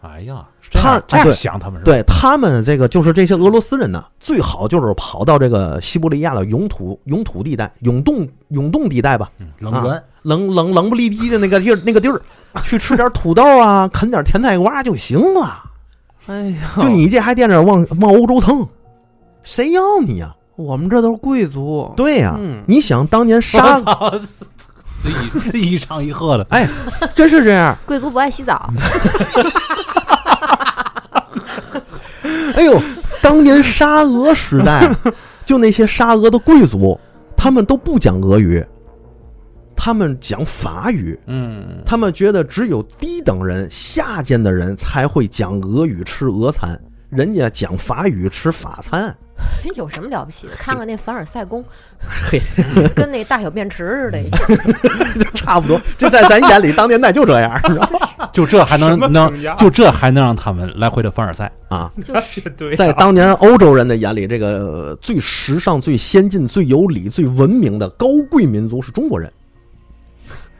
[0.00, 1.82] 哎呀，这他样这样想他们？
[1.82, 12.22] 对他们这个就是这些俄罗斯人呢，最好就是跑到这个西伯利亚的永土永土地带、永冻永冻地带吧，嗯，冷源冷冷冷不离地的那个地儿那个地儿，
[12.62, 15.64] 去吃点土豆啊， 啃点甜菜瓜就行了。
[16.26, 18.64] 哎呀，就你这还惦着往往欧洲蹭，
[19.42, 24.12] 谁要你呀、我们这都是贵族，对呀、嗯你想当年沙我，操，
[25.52, 26.66] 这一一唱一和的，哎，
[27.14, 27.76] 真是这样。
[27.84, 28.70] 贵族不爱洗澡，
[32.56, 32.80] 哎呦，
[33.22, 34.90] 当年沙俄时代，
[35.44, 36.98] 就那些沙俄的贵族，
[37.36, 38.64] 他们都不讲俄语，
[39.76, 41.18] 他们讲法语。
[41.26, 49.14] 嗯，他们觉得只有低等人、下贱的人才会讲俄语吃俄餐，人家讲法语吃法餐。
[49.74, 50.54] 有什么了不起的？
[50.56, 51.64] 看看那凡尔赛宫，
[52.00, 52.40] 嘿，
[52.94, 54.22] 跟那大小便池似的。
[55.16, 57.88] 就差不多，就在咱眼里，当年代就这样，是吧？
[58.32, 61.50] 就这还能能就这还能让他们来回的凡尔赛？
[61.68, 69.30] 啊，就 是对，在当年欧洲人的眼里，这个呃最时尚、最先进、最有礼、最文明的高贵民族是中国人。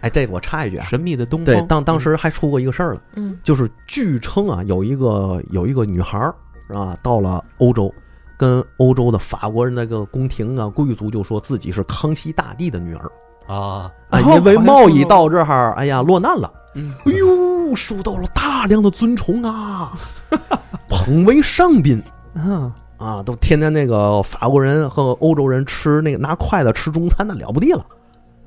[0.00, 6.34] 哎，这我插一句啊，神秘的东方，对，当当时还出过一个事儿了，嗯，就是据称啊，有一个有一个女孩儿
[6.68, 7.92] 啊，到了欧洲，
[8.36, 13.10] 跟欧洲的法国人那个宫廷啊贵族就说自己是康熙大帝的女儿。
[13.46, 19.92] 啊，因为贸易到这儿，哎呀落难了，嗯，哎呦，受到了大量的尊崇啊，
[20.88, 22.02] 捧为上宾。
[22.34, 22.72] 嗯。
[22.98, 27.84] 啊，都天天那个法国人和欧洲人吃那个拿筷子吃中餐，那了不地了，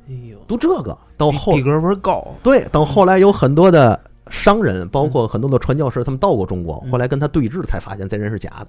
[0.09, 0.97] 哎呦，都这个。
[1.15, 3.99] 到后逼格倍儿高，对，等后来有很多的
[4.29, 6.91] 商人，包括很多的传教士，他们到过中国，嗯。
[6.91, 8.67] 后来跟他对峙，才发现这人是假的。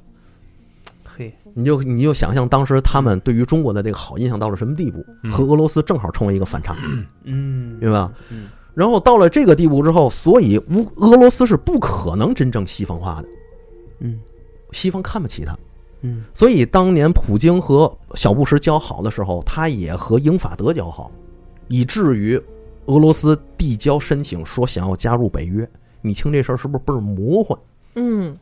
[1.16, 5.30] 嘿，你就你就想象当时他们对于中国的这个好印象到了什么地步，嗯。
[5.30, 6.76] 和俄罗斯正好成为一个反差，
[7.24, 8.12] 嗯，明白吧？
[8.30, 8.48] 嗯。
[8.74, 13.28] 然后到了这个地步之后，所以乌俄罗斯是不可能真正西方化的，
[13.98, 14.20] 嗯。
[14.72, 15.56] 西方看不起他。
[16.02, 16.24] 嗯。
[16.32, 21.10] 所以当年普京和小布什交好的时候，他也和英法德交好，
[21.68, 22.40] 以至于
[22.86, 25.68] 俄罗斯递交申请说想要加入北约。
[26.00, 27.58] 你听这事儿是不是倍儿魔幻？
[27.96, 28.36] 嗯，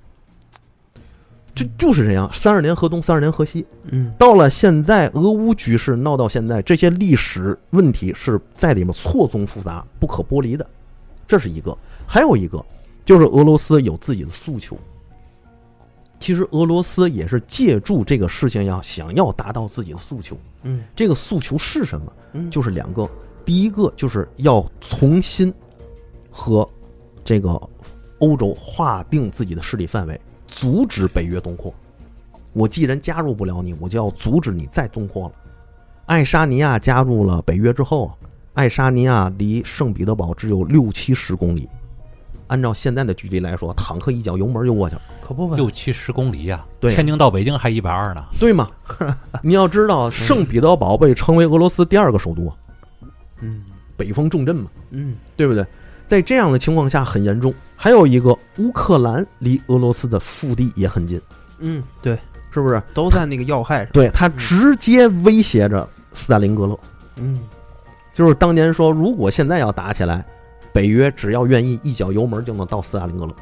[1.59, 3.67] 就就是这样，三十年河东，三十年河西。
[3.91, 10.65] 嗯到了现在，俄乌局势闹到现在，这些历史问题是在里面错综复杂、不可剥离的，
[11.27, 11.77] 这是一个。
[12.07, 12.65] 还有一个
[13.05, 14.79] 就是俄罗斯有自己的诉求。
[16.21, 20.37] 其实俄罗斯也是借助这个事情要想要达到自己的诉求。
[20.63, 22.13] 嗯这个诉求是什么？
[22.33, 23.09] 嗯，就是两个，
[23.45, 25.53] 第一个就是要重新
[26.31, 26.69] 和
[27.25, 27.61] 这个
[28.19, 31.73] 欧洲划定自己的势力范围，阻止北约东扩。
[32.53, 35.35] 我既然加入不了你，我就要阻止你再东扩了。
[36.07, 38.11] 爱沙尼亚加入了北约之后，
[38.55, 41.69] 爱沙尼亚离圣彼得堡只有六七十公里，
[42.49, 48.25] 按照现在的距离来说，坦克一脚油门就过去了，可不呗，六七十公里呀，对天津到北京还一百二呢。
[48.41, 48.69] 对吗？
[49.45, 52.51] 你要知道，圣彼得堡被称为俄罗斯第二个首都，
[53.43, 53.63] 嗯
[53.97, 55.65] 北风重镇嘛，嗯对不对？
[56.09, 57.55] 在这样的情况下很严重。
[57.77, 61.21] 还有一个，乌克兰离俄罗斯的腹地也很近，
[61.61, 62.19] 嗯，对，
[62.51, 62.83] 是不是？
[62.93, 63.93] 都在那个要害上。
[63.93, 66.77] 对，它直接威胁着斯大林格勒。
[67.19, 67.41] 嗯
[68.13, 70.25] 就是当年说，如果现在要打起来，
[70.73, 73.33] 北约只要愿意一脚油门就能到斯大林格勒，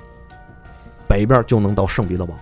[1.09, 2.35] 北边就能到圣彼得堡，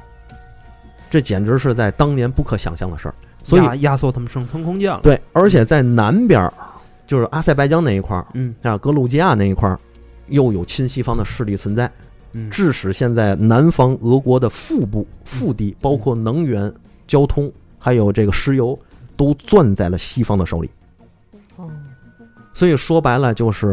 [1.09, 3.15] 这简直是在当年不可想象的事儿。
[3.45, 4.99] 所以压压缩他们生存空间了。
[5.01, 6.53] 对，而且在南边儿，
[7.07, 9.79] 就是阿塞拜疆那一块儿，嗯啊，格鲁吉亚那一块儿，
[10.29, 11.91] 又有亲西方的势力存在，
[12.33, 16.73] 嗯，致使现在南方俄国的腹部腹地，包括能源、
[17.07, 18.79] 交通，还有这个石油，
[19.17, 20.71] 都攥在了西方的手里。
[21.57, 21.71] 哦，
[22.53, 23.67] 所以说白了，就是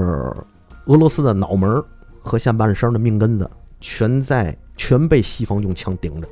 [0.86, 1.84] 俄罗斯的脑门儿
[2.22, 6.28] 和下半身的命根子，全在全被西方用枪顶着，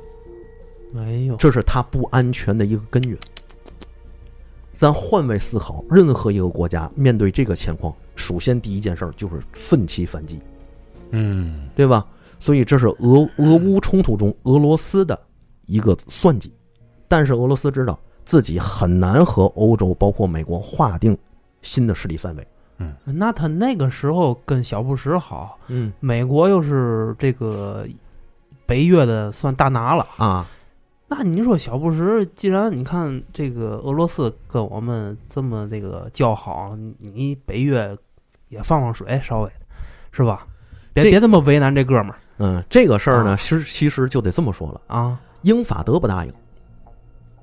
[0.96, 3.18] 哎呦，这是他不安全的一个根源。
[4.80, 10.40] 咱换位思考，任何一个国家面对这个情况，首先第一件事儿就是奋起反击，
[11.10, 12.06] 嗯，对吧？
[12.38, 15.20] 所以这是俄俄乌冲突中俄罗斯的
[15.66, 16.50] 一个算计，
[17.08, 21.14] 但是俄罗斯知道自己很难和欧洲包括美国划定
[21.60, 22.48] 新的势力范围。
[22.78, 27.86] 嗯那他那个时候跟小布什好，嗯美国又是这个
[28.64, 30.06] 北约的算大拿了。
[30.16, 30.48] 啊，
[31.12, 37.98] 那你说小布什，既然你看这个俄罗斯跟我们这么这个交好，你北约
[38.46, 39.66] 也放放水，稍微的，
[40.12, 40.46] 是吧？
[40.92, 45.20] 别这别这么为难这哥们儿嗯，这个事儿呢，实其实就得这么说了，啊。
[45.42, 46.32] 英法德不答应，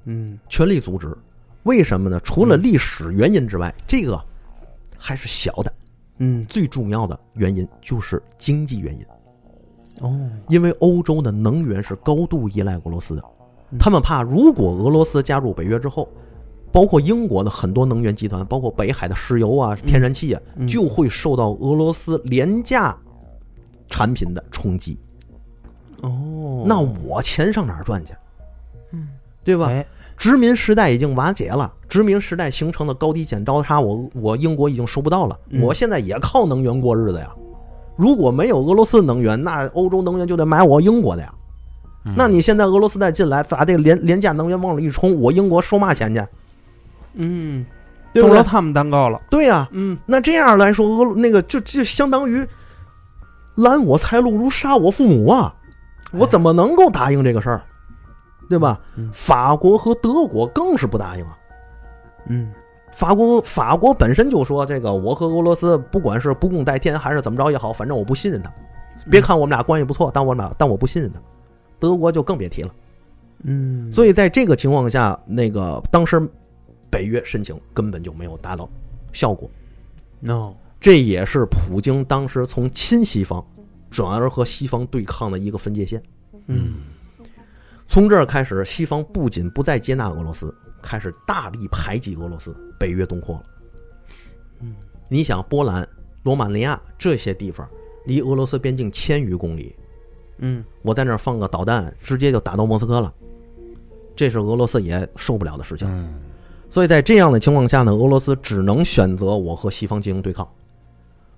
[0.06, 1.14] 嗯全力阻止。
[1.64, 2.20] 为什么呢？
[2.22, 4.18] 除了历史原因之外，这个
[4.98, 5.74] 还是小的，
[6.20, 9.06] 嗯最重要的原因就是经济原因。
[10.00, 13.37] 哦因为欧洲的能源是高度依赖俄罗斯的，嗯
[13.80, 16.08] 他们怕如果俄罗斯加入北约之后，
[16.72, 22.96] 包括英国的很多能源集团，包括北海的石油啊、天然气啊，嗯就会受到俄罗斯廉价
[23.90, 24.98] 产品的冲击。
[26.04, 28.14] 哦，那我钱上哪儿赚去？
[28.92, 29.08] 嗯，
[29.44, 29.68] 对吧？
[29.68, 29.86] 哎
[30.18, 35.40] 殖民时代已经瓦解了，殖民时代形成的高低剪刀差，我我英国已经收不到了。
[35.50, 37.32] 嗯我现在也靠能源过日子呀。
[37.96, 41.32] 如果没有俄罗斯能源，那欧洲能源就得买我英国的呀。
[42.08, 46.26] 嗯那你现在俄罗斯再进来，把这个廉廉价能源往里一冲，我英国收嘛钱去？
[47.16, 47.66] 嗯，
[48.14, 48.36] 对不对？
[48.36, 49.20] 中了他们蛋糕了。
[49.30, 52.48] 对呀、嗯那这样来说，俄那个就就相当于
[53.56, 55.54] 拦我财路如杀我父母啊！
[56.14, 57.62] 我怎么能够答应这个事儿？
[58.48, 58.80] 对吧？
[58.96, 61.38] 嗯法国和德国更是不答应啊。
[62.30, 62.52] 嗯
[62.94, 68.52] 法国法国本身就说这个，我和俄罗斯不管是不共戴天还是怎么着也好，反正我不信任他。
[69.10, 71.20] 别看我们俩关系不错，但我们俩但我不信任他。
[71.80, 72.74] 德国就更别提了。
[73.44, 76.20] 嗯，所以在这个情况下，那个当时
[76.90, 78.70] 北约申请根本就没有达到
[79.14, 79.50] 效果。
[80.20, 83.46] no，这也是普京当时从亲西方
[83.92, 86.02] 转而和西方对抗的一个分界线。
[86.48, 86.76] 嗯
[87.88, 93.44] 从这儿开始，西方不仅不再接纳俄罗斯，开始大力排挤俄罗斯，北约东扩了。
[94.60, 94.76] 嗯，
[95.08, 95.88] 你想，波兰、
[96.24, 97.70] 罗马尼亚这些地方
[98.06, 99.74] 离俄罗斯边境千余公里，
[100.40, 103.14] 嗯我在那儿放个导弹，直接就打到莫斯科了，
[104.16, 105.88] 这是俄罗斯也受不了的事情。
[105.90, 106.20] 嗯
[106.70, 110.46] 所以在这样的情况下呢，俄罗斯只能选择我和西方进行对抗，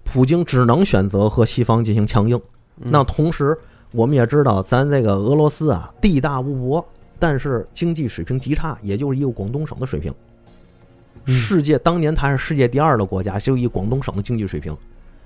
[0.04, 2.36] 普京只能选择和西方进行强硬。
[2.78, 3.56] 嗯那同时，
[3.92, 6.86] 我们也知道，咱这个俄罗斯啊，地大物博，
[7.20, 10.12] 但是经济水平极差，也就是一个广东省的水平。
[11.26, 14.76] 嗯世界当年它是世界第二的国家，就以广东省的经济水平，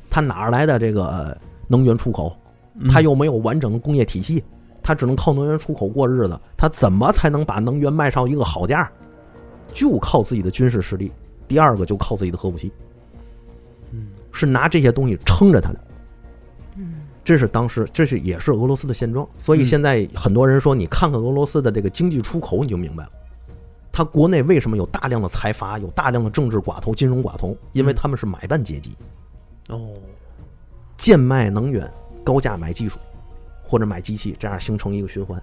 [0.09, 1.37] 它哪来的这个呃
[1.69, 2.35] 能源出口？
[2.75, 4.43] 嗯它又没有完整的工业体系，
[4.81, 6.39] 他只能靠能源出口过日子。
[6.57, 8.91] 他怎么才能把能源卖上一个好价？
[9.73, 11.11] 就靠自己的军事实力。
[11.47, 12.71] 第二个就靠自己的核武器，
[13.91, 15.79] 嗯是拿这些东西撑着他的。
[16.77, 19.27] 嗯这是当时，这是也是俄罗斯的现状。
[19.37, 23.11] 所以嗯现在很多人说，你看看俄罗斯的这个经济出口，你就明白了。
[23.91, 27.55] 他国内为什么有大量的财阀，有大量的政治寡头、金融寡头？
[27.73, 28.97] 因为嗯他们是买办阶级，
[29.69, 29.89] 哦
[30.97, 31.89] 贱卖能源，
[32.23, 32.97] 高价买技术，
[33.63, 35.41] 或者买机器，这样形成一个循环。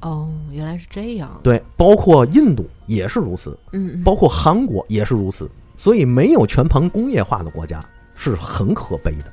[0.00, 1.38] 哦，原来是这样。
[1.42, 5.50] 对，包括印度也是如此，嗯嗯，包括韩国也是如此。
[5.76, 9.24] 所以，没有全盘工业化的国家是很可悲的。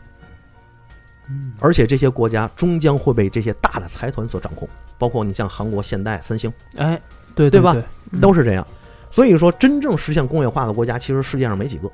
[1.31, 6.99] 嗯而且这些国家终将会被这些大的财团所掌控，包括你像韩国现代、三星哎
[7.35, 7.75] 对对吧
[8.19, 8.65] 都是这样。
[9.11, 11.91] 所以说，真正实现工业化的国家，其实世界上没几个，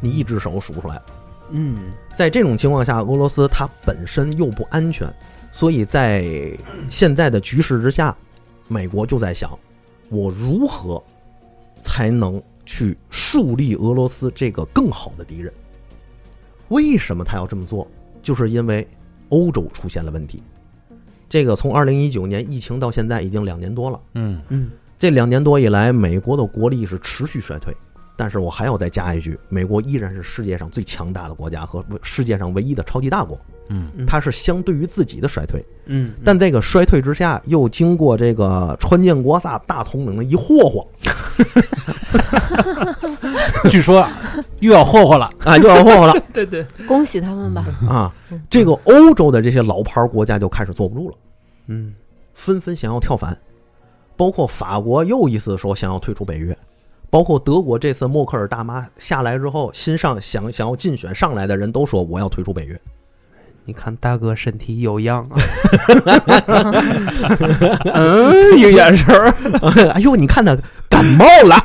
[0.00, 1.00] 你一只手数出来。
[1.50, 5.12] 嗯在这种情况下，俄罗斯它本身又不安全，
[5.52, 6.24] 所以在
[6.90, 8.16] 现在的局势之下，
[8.68, 9.58] 美国就在想，
[10.08, 11.02] 我如何
[11.82, 15.52] 才能去树立俄罗斯这个更好的敌人？
[16.68, 17.86] 为什么他要这么做？
[18.22, 18.86] 就是因为
[19.28, 20.42] 欧洲出现了问题。
[21.28, 24.00] 这个从二零一九年疫情到现在已经两年多了。
[24.14, 27.76] 嗯嗯这两年多以来，美国的国力是持续衰退。
[28.16, 33.38] 但是我还要再加一句，美国依然是世界上最强大的国家和世界上唯一的超级大国。
[33.68, 33.90] 嗯。
[33.96, 40.86] 嗯它是相对于自己的衰退，嗯，但这个衰退之下，又经过这个川建国萨大统领的一霍霍。
[43.70, 44.06] 据说
[44.60, 45.30] 又要霍霍了。
[45.44, 46.14] 啊，又要霍霍了。
[46.32, 47.64] 对对，恭喜他们吧！
[47.88, 48.14] 啊！
[48.48, 51.16] 这个欧洲的这些老牌国家就开始坐不住了，
[51.66, 51.94] 嗯。
[52.34, 53.36] 纷纷想要跳反，
[54.14, 56.54] 包括法国又一次说想要退出北约，
[57.08, 62.78] 包括德国这次默克尔大妈下来之后，新上想想要竞选上来的人都说我要退出北约。
[63.64, 65.34] 你看大哥身体有恙啊，
[67.94, 69.34] 嗯，一个眼神儿，
[69.92, 70.56] 哎呦，你看他
[70.88, 71.56] 感冒了，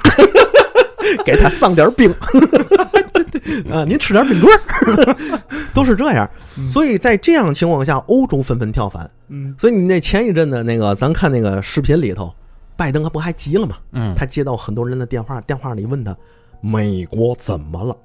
[1.23, 2.12] 给他上点冰
[3.69, 5.39] 啊，您吃点冰棍儿，
[5.75, 6.27] 都是这样。
[6.67, 9.10] 所以在这样情况下，欧洲纷纷跳反。
[9.30, 12.34] 嗯所以你那前一阵的那个，咱看那个视频里头，
[12.82, 13.78] 拜登他不还急了吗？
[13.91, 16.17] 嗯，他接到很多人的电话，电话里问他
[16.62, 17.96] 美国怎么了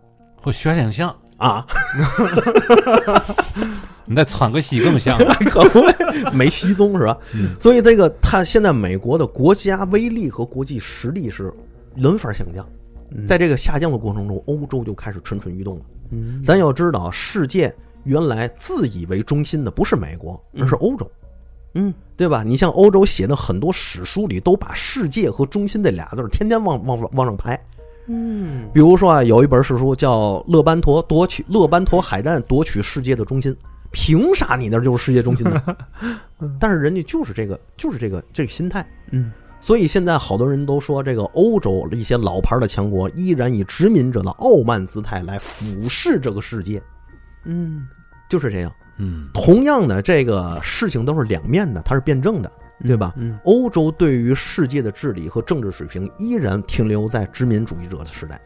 [0.43, 1.09] 会学两像，
[1.39, 1.67] 啊？
[4.05, 5.17] 你再窜个戏更像。
[5.51, 5.81] 可不
[6.37, 7.17] 没失踪是吧？
[7.33, 11.51] 嗯所以这个他现在美国的国家威力和国际实力是
[11.95, 12.65] 轮番下降。
[13.27, 15.85] 在这个下降的过程中，欧洲就开始蠢蠢欲动了。
[16.11, 21.26] 嗯咱要知道，世界原来自以为中心的不是美国，而是欧洲，嗯
[22.17, 22.43] 对吧？
[22.43, 27.61] 你像欧洲写的很多史书里，都把世界和中心这俩字儿天天往往往上排。
[28.09, 33.53] 嗯比如说啊，有一本史书叫《勒班陀夺取勒班陀海战夺取世界的中心》，
[33.91, 35.62] 凭啥你那儿就是世界中心呢？
[36.61, 38.87] 但是人家就是这个，就是这个这个心态。
[39.11, 46.81] 嗯所以现在好多人都说，这个欧洲一些老牌的强国依然以殖民者的傲慢姿态来俯视这个世界，
[47.45, 47.89] 嗯
[48.29, 48.73] 就是这样。
[48.99, 52.51] 嗯同样的，这个事情都是两面的，它是辩证的，
[52.85, 53.13] 对吧？
[53.17, 58.41] 嗯欧洲对于世界的治理和政治水平依然停留在殖民主义者的时代。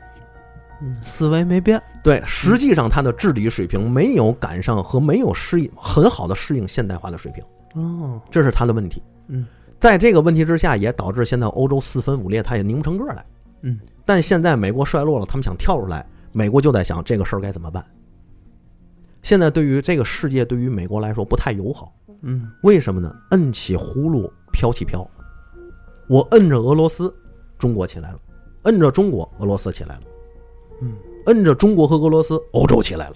[0.83, 9.03] 嗯，思维没变，对，实际上它的治理水平没有赶上和没有适应很好的适应现代化的水平，哦，这是它的问题。
[9.29, 9.47] 嗯，
[9.79, 13.25] 在这个问题之下，也导致现在欧洲四分五裂，它也拧不成个儿来。
[13.61, 17.85] 嗯，但现在美国衰落了，他们想跳出来，美国就在想这个事儿该怎么办。
[19.23, 21.93] 现在对于这个世界，对于美国来说不太友好。
[22.23, 23.15] 嗯为什么呢？
[23.31, 25.09] 摁起葫芦飘起飘，
[26.07, 27.15] 我摁着俄罗斯，
[27.59, 28.17] 中国起来了；
[28.65, 30.01] 摁着中国，俄罗斯起来了；
[30.83, 30.93] 嗯，
[31.27, 33.15] 摁着中国和俄罗斯，欧洲起来了，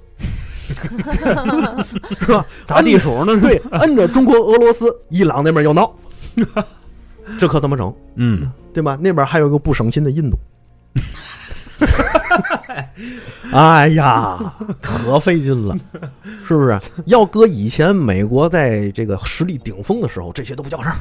[2.20, 2.46] 是吧？
[2.64, 3.38] 砸地鼠呢？
[3.40, 5.94] 对，摁着中国、俄罗斯，伊朗那边又闹，
[7.38, 7.94] 这可怎么整？
[8.14, 8.96] 嗯，对吧？
[8.98, 10.38] 那边还有一个不省心的印度。
[13.52, 15.76] 哎呀，可费劲了，
[16.46, 16.80] 是不是？
[17.06, 20.96] 要搁以前美国在这个实力顶峰的时候，这些都不叫事儿。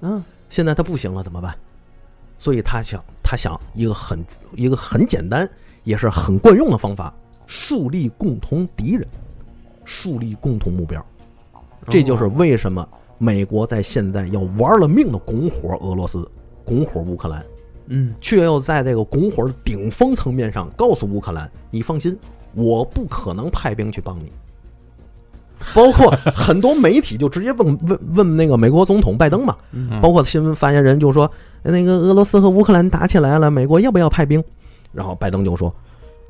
[0.00, 1.54] 嗯现在他不行了，怎么办？
[2.38, 5.48] 所以他想，他想一个很一个很简单，
[5.84, 7.12] 也是很惯用的方法：
[7.46, 9.06] 树立共同敌人，
[9.84, 11.04] 树立共同目标。
[11.88, 12.86] 这就是为什么
[13.18, 16.30] 美国在现在要玩了命的拱火俄罗斯，
[16.64, 17.44] 拱火乌克兰，
[17.94, 22.18] 嗯却又在这个拱火的顶峰层面上告诉乌克兰：“你放心，
[22.54, 24.32] 我不可能派兵去帮你。”
[25.74, 31.30] 包括很多媒体就直接问 问问那个美国总统拜登嘛，嗯包括新闻发言人就说
[31.62, 34.42] ：“那个俄罗斯和乌克兰打起来了，美国要不要派兵？”
[34.92, 35.72] 然后拜登就说：“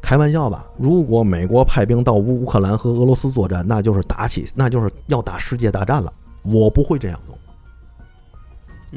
[0.03, 6.12] 开玩笑吧，如果美国派兵到乌乌克兰和俄罗斯作战，那就是打起，那就是要打世界大战了。
[6.42, 7.35] 我不会这样做。”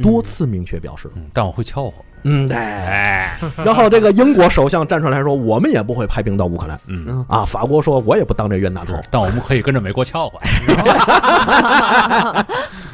[0.01, 1.09] 多次明确表示。
[1.15, 1.93] 嗯但我会撬火。
[2.27, 2.57] 嗯，对。
[2.57, 6.79] 哎，然后这个英国首相站出来说：“我们也不会派兵到乌克兰。
[6.87, 8.95] 嗯，嗯”啊，法国说：“我也不当这冤大头。
[9.11, 10.39] 但我们可以跟着美国撬火。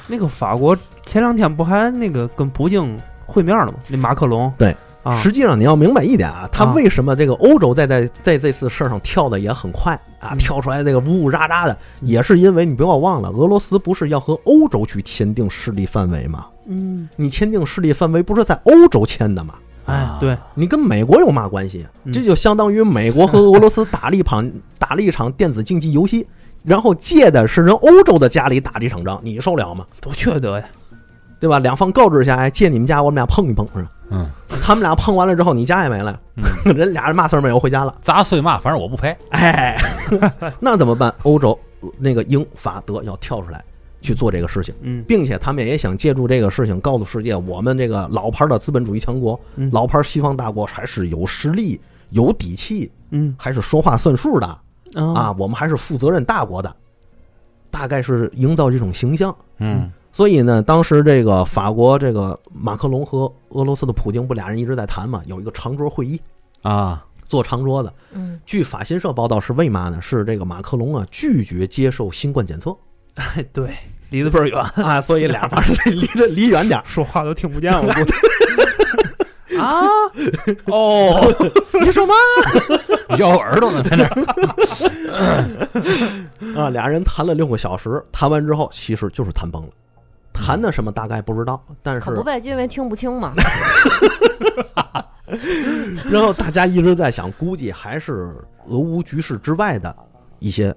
[0.07, 3.75] 那个法国前两天不还那个跟普京会面了吗？
[3.87, 16.45] 那马克龙对啊，实际上你要明白一点啊，他啊为什么这个欧洲在在在这次事儿上跳的也很快啊，嗯跳出来这个呜呜喳喳的，也是因为你不要忘了，俄罗斯不是要和欧洲去签订势力范围吗？
[16.65, 19.53] 嗯，你签订势力范围不是在欧洲签的吗？
[19.85, 21.85] 啊哎对，你跟美国有嘛关系？
[22.03, 26.25] 嗯这就相当于美国和俄罗斯打了一场打了一场电子竞技游戏，
[26.63, 29.85] 然后借的是人欧洲的家里打这场仗，你受了吗？
[29.99, 30.65] 多缺德呀！
[31.39, 31.57] 对吧？
[31.57, 33.91] 两方告知一下，哎，借你们家，我们俩碰一碰，是吧？
[34.11, 34.29] 嗯，
[34.61, 36.17] 他们俩碰完了之后，你家也没了，
[36.63, 37.95] 人俩人嘛事儿没有，回家了。
[38.03, 39.17] 砸碎嘛，反正我不赔。
[39.31, 39.75] 哎，
[40.61, 41.11] 那怎么办？
[41.23, 43.63] 欧洲呃那个英法德要跳出来
[44.01, 45.03] 去做这个事情，嗯。
[45.07, 49.69] 并且他们也想借助这个事情告诉世界，我们这个老牌的资本主义强国，嗯。
[49.71, 51.79] 老牌西方大国还是有实力、
[52.09, 53.33] 有底气，嗯。
[53.37, 55.13] 还是说话算数的啊。
[55.15, 56.75] 啊，我们还是负责任大国的，
[57.69, 59.33] 大概是营造这种形象。
[59.59, 59.89] 嗯。
[60.13, 66.19] 所以呢，当时这个法国这个马克龙和俄罗斯的普京不俩人一直在谈嘛，有一个长桌会议，
[66.63, 67.89] 啊，坐长桌子。
[68.11, 70.01] 嗯，据法新社报道是为嘛呢？
[70.01, 72.75] 是这个马克龙啊拒绝接受新冠检测
[73.15, 73.75] 哎 对，
[74.09, 75.41] 离得倍儿远， 啊，所以俩
[75.85, 76.83] 人离得离远点儿。
[76.85, 77.81] 说话都听不见了。
[77.81, 78.11] 我估计
[79.57, 79.81] 啊，
[80.71, 81.19] 哦，
[81.81, 82.13] 你说嘛？
[83.17, 84.09] 咬耳朵呢，在那儿。
[86.55, 89.69] 啊，俩人谈了六个小时，谈完之后其实就是谈崩了。
[90.33, 93.33] 谈的什么大概不知道，但是可不呗，因为听不清嘛。
[96.09, 98.33] 然后大家一直在想，估计还是
[98.67, 99.93] 俄乌局势之外的
[100.39, 100.73] 一些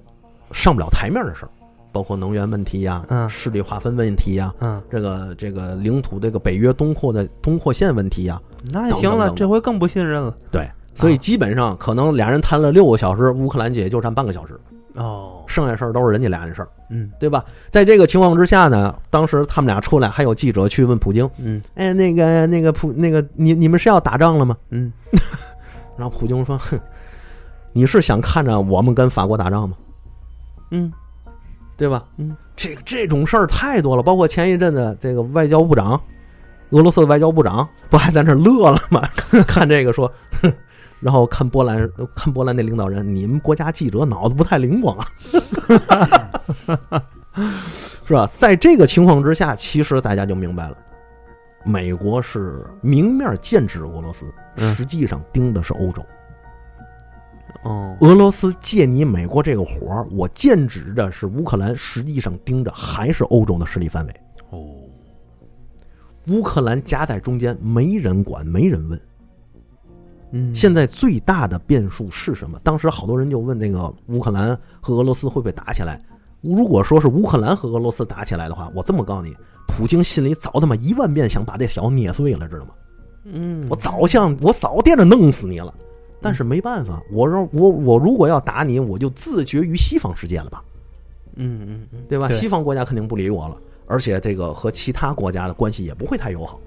[0.53, 1.49] 上不了台面的事儿，
[1.95, 3.31] 包括能源问题呀、嗯。
[3.31, 8.41] 势力划分问题呀、嗯，这个这个领土这个北约东扩的东扩线问题呀、
[8.73, 10.35] 那行了，等等等这回更不信任了。
[10.51, 14.59] 对，所以基本上可能俩人谈了六个小时，乌克兰姐也就占半个小时，
[14.95, 17.11] 哦，剩下事儿都是人家俩人事儿，嗯。
[17.21, 17.45] 对吧？
[17.71, 24.57] 在这个情况之下呢，当时他们俩出来，还有记者去问普京，嗯哎，那个那个普那个你你们是要打仗了吗？
[24.71, 24.93] 嗯。
[25.97, 26.77] 然后普京说，哼，
[27.73, 29.77] 你是想看着我们跟法国打仗吗？
[30.71, 30.93] 嗯
[31.77, 32.05] 对吧？
[32.17, 36.01] 嗯，这这种事儿太多了，包括前一阵子这个外交部长，
[36.71, 39.03] 俄罗斯的外交部长不还在那乐了吗？
[39.47, 40.11] 看这个说，
[40.43, 40.53] 哼，
[41.01, 45.07] 然后看波兰看波兰那领导人，你们国家记者脑子不太灵光啊，
[48.07, 48.27] 是吧？
[48.33, 50.77] 在这个情况之下，其实大家就明白了，
[51.65, 56.05] 美国是明面剑指俄罗斯，嗯实际上盯的是欧洲。
[57.65, 64.15] 哦俄罗斯借你美国这个活儿，我剑指的是乌克兰，实际上盯着还是欧洲的势力范围。
[64.51, 64.61] 哦，
[66.29, 69.01] 乌克兰夹在中间，没人管，没人问。
[70.33, 72.59] 嗯，现在最大的变数是什么？
[72.63, 76.01] 当时好多人就问那个乌克兰和俄罗斯会不会打起来？
[76.41, 79.35] 如果说是乌克兰和俄罗斯打起来的话，我这么告诉你，
[79.67, 82.73] 普京心里早他妈一万遍想把这小子捏碎了，知道吗？
[83.27, 85.73] 嗯我早想，我早惦着弄死你了，
[86.25, 90.65] 但是没办法，我说我我如果要打你，我就自绝于西方世界了吧。
[91.37, 92.29] 嗯嗯嗯，对吧？
[92.29, 96.59] 对西方国家肯定不理我了，而且这个和其他国家的关系也不会太友好，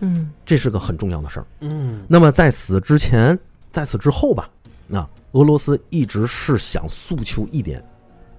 [0.00, 1.46] 嗯这是个很重要的事儿。
[1.60, 3.38] 嗯那么在此之前，
[3.72, 4.50] 在此之后吧，
[4.86, 7.82] 那俄罗斯一直是想诉求一点，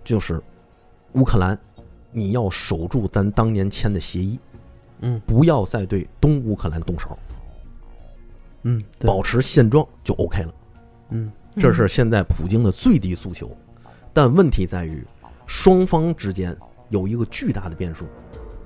[0.04, 0.42] 就是
[1.14, 1.58] 乌克兰，
[2.12, 4.40] 你要守住咱当年签的协议，
[5.00, 7.18] 嗯不要再对东乌克兰动手，
[8.64, 10.54] 嗯，对保持现状就 OK 了。
[11.10, 13.52] 嗯这是现在普京的最低诉求，
[14.14, 15.06] 但问题在于，
[15.46, 16.56] 双方之间
[16.90, 18.06] 有一个巨大的变数，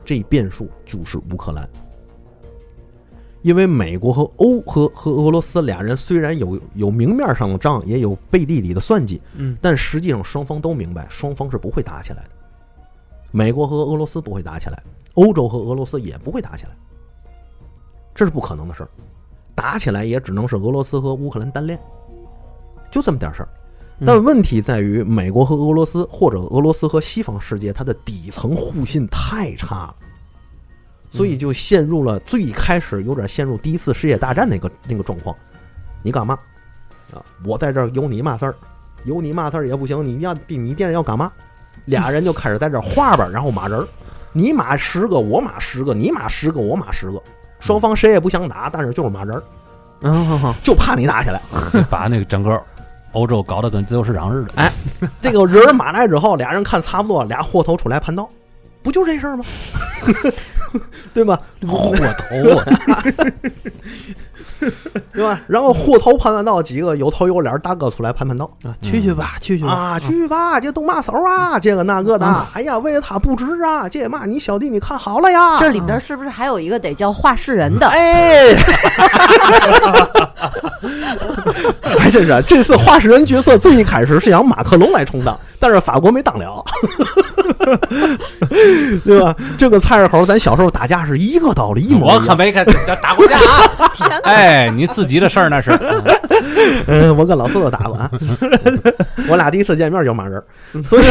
[0.04, 1.68] 这变数就是乌克兰。
[3.42, 12.30] 因为美国和欧和和俄罗斯俩人虽然有有明面上的账，也有背地里的算计，嗯但实际上双方都明白，双方是不会打起来的。
[13.32, 14.84] 美国和俄罗斯不会打起来，
[15.16, 16.72] 欧洲和俄罗斯也不会打起来，
[18.14, 18.90] 这是不可能的事儿。
[19.56, 21.80] 打起来也只能是俄罗斯和乌克兰单练，
[22.92, 23.50] 就这么点事儿。
[24.00, 29.96] 嗯但问题在于，美国和俄罗斯或者俄罗斯和西方世界，它的底层互信太差了，
[31.10, 35.34] 所以就陷入了最开始有点陷入第一次世界大战那个那个状况。
[36.04, 36.38] 你干嘛
[37.14, 37.24] 啊？
[37.46, 38.56] 我在这儿有你嘛事儿？
[39.06, 41.32] 有你嘛事儿也不行，你要你惦着要干嘛？
[41.86, 43.88] 俩人就开始在这儿画吧，然后码人儿，
[44.34, 47.24] 你码十个，我码十个，你码十个，我码十个，
[47.60, 49.44] 双方谁也不想打，但是就是骂人儿，
[50.02, 51.42] 嗯就怕你打起来。
[51.72, 52.62] 就把那个整个
[53.14, 54.52] 欧洲搞得跟自由市场似的。
[54.56, 54.72] 哎
[55.22, 58.30] 这个人儿码来之后，俩人看差不多，俩货头出来盘道，
[58.84, 59.46] 不就这事儿吗？
[61.14, 61.40] 对吧？
[61.68, 62.58] 货头
[62.92, 63.04] 啊，
[65.14, 65.40] 对吧？
[65.48, 77.88] 然后货头盘盘道，几个有头有脸儿大哥出来盘盘道啊去去吧，去去吧啊，去吧，这动嘛手啊，这个那个的，哎呀，为了他不值啊，这嘛你小弟你看好了呀，这里边是不是还有一个得叫话事人的？
[77.88, 78.56] 哎，
[82.00, 86.64] 还真是，这次话事人角色最一开始是让马克龙来充当，但是法国没当了，
[89.06, 89.36] 对吧？
[89.58, 92.16] 这个菜市口咱小时候打架是一个道理，一模一样。
[92.16, 92.66] 我可没看
[93.02, 93.92] 打过架啊！
[93.96, 94.18] 天哪！
[94.24, 94.45] 哎，
[94.76, 95.72] 你自己的事儿那是。
[96.88, 98.12] 嗯，我跟老四都打过啊，
[99.30, 100.44] 我俩第一次见面就骂人，
[100.84, 101.04] 所以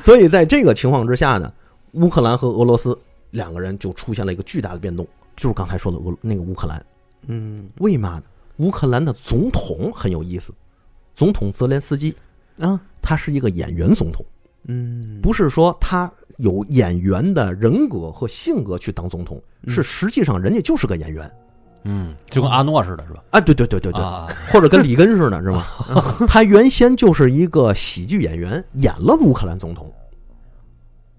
[0.00, 1.52] 所以在这个情况之下呢，
[1.92, 2.96] 乌克兰和俄罗斯
[3.30, 6.82] 两个人就出现了一个巨大的变动，就是刚才说的俄那个乌克兰。
[7.26, 8.22] 嗯为嘛呢？
[8.58, 10.52] 乌克兰的总统很有意思，
[11.14, 12.14] 总统泽连斯基
[12.58, 14.24] 啊他是一个演员总统，
[14.66, 21.30] 嗯，不是说他有演员的人格和性格去当总统，嗯是实际上人家就是个演员
[21.84, 23.22] 嗯，就跟阿诺似的，是吧？
[23.30, 23.40] 啊！
[23.40, 25.66] 对对对对对，啊，或者跟里根似的，是吧？
[26.28, 29.92] 他原先就是一个喜剧演员，演了乌克兰总统，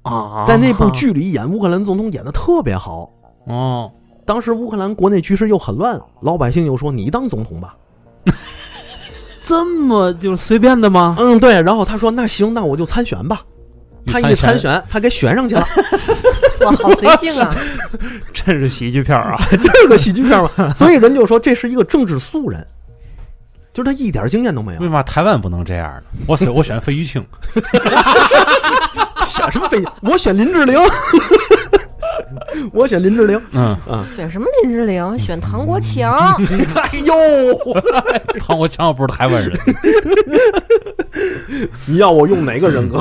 [0.04, 3.12] 啊，在那部剧里演乌克兰总统演的特别好。
[3.48, 3.92] 哦，
[4.26, 7.76] 当时乌克兰国内局势又很乱，老百姓又说你当总统吧。
[9.46, 11.18] 这么就是随便的吗？
[11.20, 11.62] 嗯，对。
[11.62, 13.42] 然后他说那行，那我就参选吧。
[14.06, 15.66] 他一参选，他给选上去了，
[16.62, 17.56] 哇，好随性啊！
[18.34, 19.42] 真是喜剧片儿啊！
[19.52, 20.74] 这是个喜剧片嘛。
[20.74, 22.66] 所以人就说这是一个政治素人，
[23.74, 24.88] 就是他一点经验都没有为。
[24.88, 26.04] 嘛台湾不能这样呢？
[26.28, 27.26] 我选我选费玉清，
[29.24, 29.84] 选什么费？
[30.02, 30.80] 我选林志玲，
[32.72, 33.42] 我选林志玲。
[33.52, 33.76] 嗯，
[34.16, 35.18] 选什么林志玲？
[35.18, 36.36] 选唐国强。
[36.76, 37.14] 哎呦，
[38.40, 39.60] 唐国强又不是台湾人，
[41.86, 43.00] 你要我用哪个人格？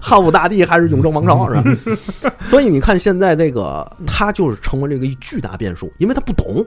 [0.00, 2.32] 汉武大帝还是永正王朝是吧？
[2.42, 6.64] 所以你看现在这个，他就是成为这个一个巨大变数，因为他不懂，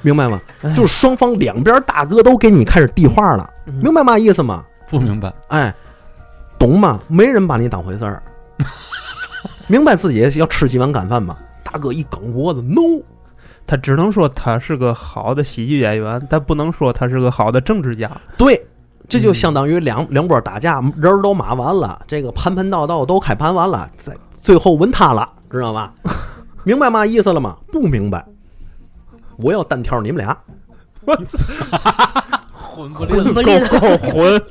[0.00, 0.40] 明白吗？
[0.74, 3.48] 就是双方两边大哥都给你开始递话了，
[3.80, 4.64] 明白嘛意思吗？
[4.88, 5.32] 不明白。
[5.48, 5.74] 哎，
[6.58, 7.00] 懂吗？
[7.08, 8.22] 没人把你当回事儿，
[9.66, 11.36] 明白自己要吃几碗干饭吗？
[11.62, 13.02] 大哥一梗脖子，no，
[13.66, 18.10] 他只能说他是个好的喜剧演员，但不能说他是个好的政治家。
[18.36, 18.60] 对，
[19.08, 25.94] 这就相当于两两波打架，人儿都骂完了，这个盘盘道道都开盘完了，在最后问他了，知道吧？
[26.64, 27.56] 明白嘛意思了吗？
[27.70, 28.24] 不明白。
[29.38, 30.36] 我要单挑你们俩，
[31.04, 31.38] 混不
[33.06, 34.42] 混不吝 够够混，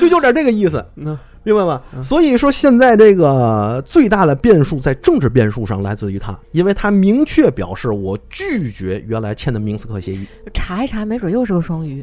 [0.00, 1.16] 就有点这个意思，嗯
[1.48, 1.82] 明白吧？
[2.02, 10.26] 所以说现在这个最大的变数在政治变数上来自于他，因为他明确表示我拒绝原来签的明斯克协议。
[10.52, 12.02] 查一查，没准又是个双鱼。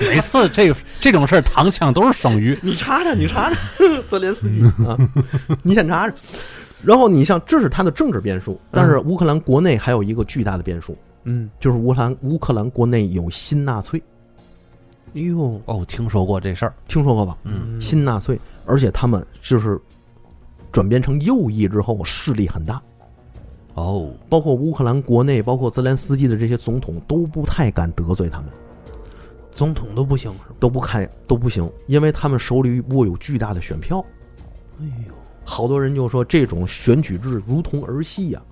[0.00, 2.58] 每次这这种事儿，躺枪都是双鱼。
[2.60, 3.56] 你查查，你查查，
[4.10, 4.98] 泽连斯基啊，
[5.62, 6.14] 你先查查。
[6.82, 14.02] 然后你像，这是他的政治变数，但是乌克兰国内还有一个巨大的变数，嗯，就是乌克兰乌克兰国内有新纳粹，
[15.14, 16.74] 哟，哦，听说过这事儿。
[16.88, 17.36] 听说过吧？
[17.44, 19.80] 嗯，新纳粹，而且他们就是
[20.70, 22.82] 转变成右翼之后势力很大，
[23.74, 28.48] 哦，包括乌克兰国内，包括泽连斯基的这些总统都不太敢得罪他们，
[29.50, 30.56] 总统都不行是吧？
[30.58, 34.02] 都不开都不行，因为他们手里握有巨大的选票。
[34.80, 38.42] 哎呦，好多人就说这种选举制如同儿戏呀、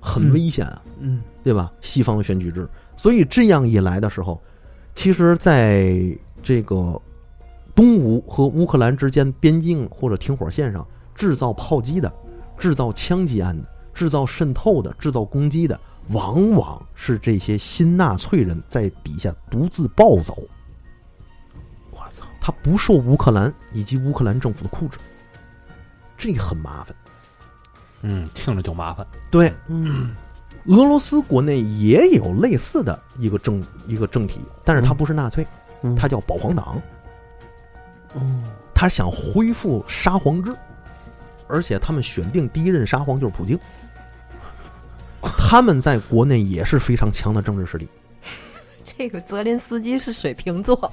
[0.00, 1.70] 很危险啊，嗯对吧？
[1.82, 4.40] 西方的选举制，所以这样一来的时候，
[4.98, 5.96] 其实在
[6.42, 7.00] 这个
[7.72, 10.84] 东吴和乌克兰之间边境或者停火线上
[11.14, 12.12] 制造炮击的、
[12.58, 20.36] 制造枪击案的、制造渗透的、制造攻击的，往往是这些新纳粹人在底下独自暴走。
[21.92, 24.98] 我操，他不受乌克兰以及乌克兰政府的控制，
[26.16, 26.96] 这个很麻烦。
[28.02, 29.06] 嗯，听着就麻烦。
[29.30, 30.12] 对，嗯，
[30.66, 35.46] 俄罗斯国内也有类似的一个政一个政体，但是它不是纳粹，
[35.82, 36.80] 嗯它叫保皇党，
[38.14, 38.20] 哦，
[38.74, 40.54] 他想恢复沙皇制，
[41.48, 43.58] 而且他们选定第一任沙皇就是普京，
[45.22, 47.88] 他们在国内也是非常强的政治势力。
[48.84, 50.90] 这个泽连斯基是水瓶座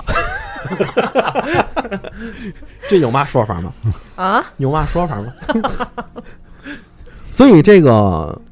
[2.90, 3.74] 这有嘛说法吗？
[4.16, 5.34] 啊，有嘛说法吗？
[7.36, 7.92] 所以，这个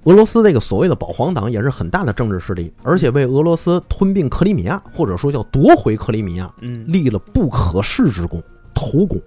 [0.04, 9.18] 俄罗斯这个所谓的保皇党也是很大的政治势力，而且为俄罗斯吞并克里米亚，或者说叫夺回克里米亚，嗯立了不可视之功，头功。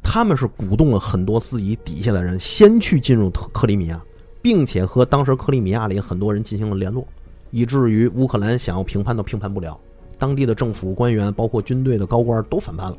[0.00, 4.00] 他们是鼓动了很多自己底下的人先去进入克克里米亚，
[4.40, 7.04] 并且和当时克里米亚里很多人进行了联络，
[7.50, 9.76] 以至于乌克兰想要平叛都平叛不了，
[10.18, 12.96] 当地的政府官员包括军队的高官都反叛了。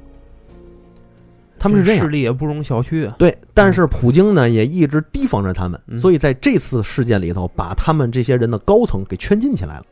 [1.66, 2.04] 他们是这样。
[2.04, 3.16] 势，力也不容小觑啊。
[3.18, 5.98] 对，但是普京呢也一直提防着他们，嗯。
[5.98, 9.84] 所以在这次事件里头，把他们这些人的高层给圈禁起来了，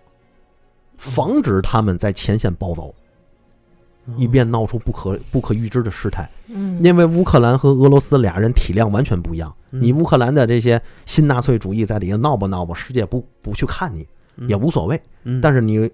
[0.97, 2.93] 防止他们在前线暴走，
[4.15, 6.29] 以便闹出不可不可预知的事态。
[6.47, 9.81] 嗯，因为乌克兰和俄罗斯俩人体量完全不一样，嗯。
[9.81, 14.07] 你乌克兰的这些新纳粹主义在里头闹吧闹吧，世界不不去看你
[14.47, 15.89] 也无所谓，嗯，但是你。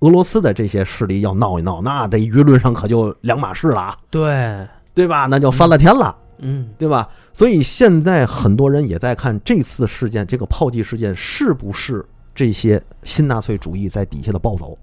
[0.00, 5.26] 俄罗斯的这些势力要闹一闹，那在舆论上可就两码事了啊，对，对吧？
[5.26, 6.16] 那就翻了天了。
[6.44, 7.08] 嗯对吧？
[7.32, 14.76] 所以现在很多人也在看这次事件，这个炮击事件是不是这些新纳粹主义在底下的暴走，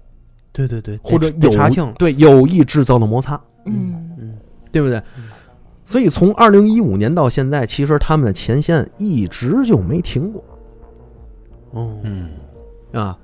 [0.52, 1.92] 对对对，或者有查清。
[1.98, 3.38] 对有意制造的摩擦？
[3.66, 4.38] 嗯，嗯
[4.72, 5.02] 对不对？
[5.84, 10.42] 所以从二零一五年到现在，其实他们的前线一直就没停过
[11.72, 12.30] 哦，嗯
[12.92, 13.18] 啊。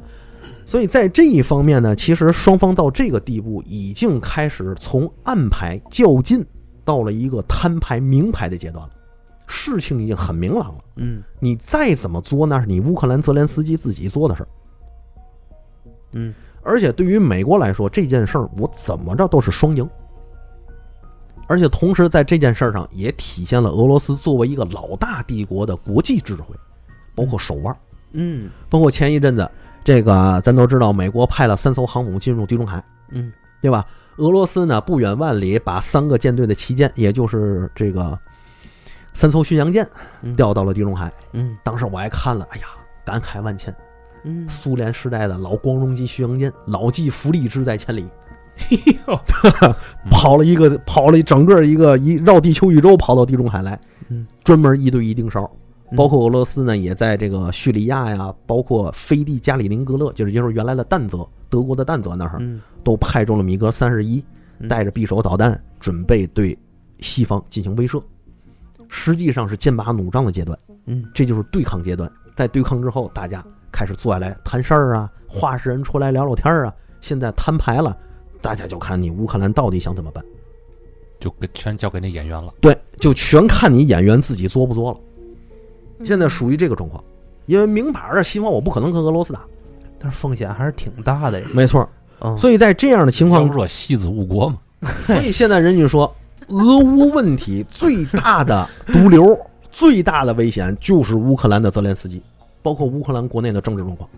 [0.66, 6.44] 所以在这一方面呢，其实双方到这个地步，已经开始从暗排较劲
[6.86, 8.90] 到了一个摊牌明牌的阶段了。
[9.48, 14.48] 事情已经很明朗了，嗯你再怎么作，那是你乌克兰泽连斯基自己做的事儿。
[16.12, 19.88] 嗯而且对于美国来说，这件事儿我怎么着都是双赢。
[21.46, 26.56] 而且同时在这件事儿上也体现了俄罗斯作为一个老大帝国的国际智慧，
[27.14, 27.76] 包括手腕，
[28.14, 29.48] 嗯包括前一阵子
[29.84, 33.32] 这个咱都知道，美国派了三艘航母进入地中海，嗯
[33.62, 33.86] 对吧？
[34.16, 38.18] 俄罗斯呢不远万里把三个舰队的旗舰，也就是这个
[39.12, 39.86] 三艘巡洋舰
[40.22, 41.12] 嗯调到了地中海。
[41.32, 42.64] 嗯当时我还看了，哎呀，
[43.04, 43.74] 感慨万千。
[44.24, 48.04] 嗯，苏联时代的老光荣级巡洋舰，老骥伏枥，志在千里。
[50.10, 55.44] 跑了一个，跑了整个一个一绕地球宇宙跑到地中海来，嗯，专门一对一盯梢。
[55.44, 64.24] 嗯包括俄罗斯呢，也在这个叙利亚呀，包括飞地加里宁格勒，就是就是原来的弹泽，德国的弹泽那儿，嗯都派中了米格三十一，
[64.58, 66.56] 嗯带着匕首导弹，准备对
[67.00, 68.02] 西方进行威慑。
[68.88, 72.10] 实际上是剑拔弩张的阶段，嗯这就是对抗阶段。
[72.36, 76.74] 在对抗之后，大家开始坐下来谈事儿啊，话事人出来聊聊天儿啊。
[77.00, 77.96] 现在摊牌了，
[78.40, 80.24] 大家就看你乌克兰到底想怎么办。
[81.18, 82.52] 就给全交给那演员了。
[82.60, 85.00] 对，就全看你演员自己作不作了。
[85.98, 87.02] 嗯现在属于这个状况，
[87.46, 89.46] 因为明摆着西方我不可能跟俄罗斯打，
[90.06, 91.48] 但是风险还是挺大的呀。
[91.52, 91.88] 没错。
[92.20, 94.58] 嗯，所以在这样的情要况不，说戏子误国嘛。
[95.04, 96.14] 所以现在人家说，
[96.46, 99.36] 俄乌问题最大的毒瘤、
[99.72, 102.22] 最大的危险就是乌克兰的泽连斯基，
[102.62, 104.08] 包括乌克兰国内的政治状况，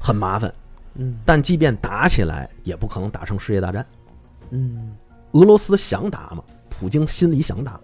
[0.00, 0.52] 很麻烦。
[0.96, 3.86] 嗯但即便打起来，也不可能打成世界大战。
[4.50, 4.96] 嗯
[5.30, 7.80] 俄罗斯想打吗，普京心里想打，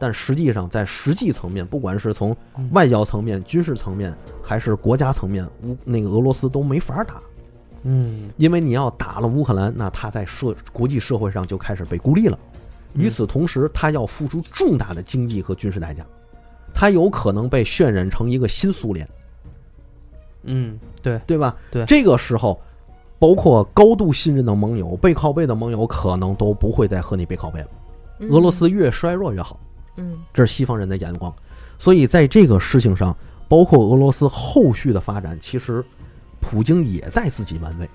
[0.00, 2.34] 但实际上在实际层面，不管是从
[2.72, 7.20] 外交层面、军事层面，还是国家层面，乌那个俄罗斯都没法打，
[7.82, 12.38] 嗯因为你要打了乌克兰，那他在社国际社会上就开始被孤立了。
[12.94, 16.04] 与此同时，他要付出重大的经济和军事代价，
[16.74, 19.08] 他有可能被渲染成一个新苏联，
[20.42, 21.54] 嗯，对，对吧？
[21.70, 22.60] 对这个时候，
[23.18, 27.68] 包括高度信任的盟友、背靠背的盟友，可能都不会再和你背靠背了。
[28.28, 29.69] 俄罗斯越衰弱越好，嗯，
[30.32, 31.34] 这是西方人的眼光。
[31.78, 33.16] 所以在这个事情上，
[33.48, 35.84] 包括俄罗斯后续的发展，其实
[36.40, 37.88] 普京也在自己玩味，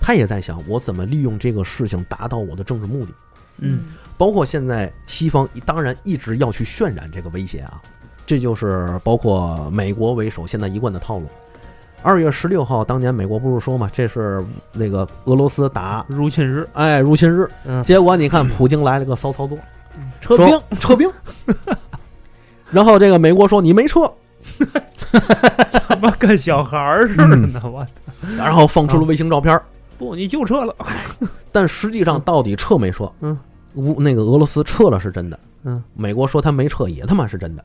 [0.00, 3.12] 他也在想我怎么利用这个事情达到我的政治目的。
[3.58, 3.86] 嗯
[4.18, 7.80] 包括现在西方当然一直要去渲染这个威胁啊，
[8.24, 11.26] 这就是包括美国为首现在一贯的套路。
[12.02, 14.42] 二月十六号，当年美国不是说嘛，这是
[14.72, 19.58] 那个俄罗斯打入侵日，哎入侵日，嗯，结果你看普京来了个骚操作，
[20.20, 21.10] 撤兵，撤兵，
[22.70, 24.00] 然后这个美国说你没撤，
[25.88, 27.60] 怎么跟小孩儿似的呢？
[27.64, 27.86] 我
[28.36, 29.60] 然后放出了卫星照片，
[29.98, 30.74] 不，你就撤了。
[31.52, 33.10] 但实际上到底撤没撤？
[33.20, 33.38] 嗯，
[33.74, 35.82] 乌那个俄罗斯撤了是真的，嗯。
[35.94, 37.64] 美国说他没撤也他妈是真的，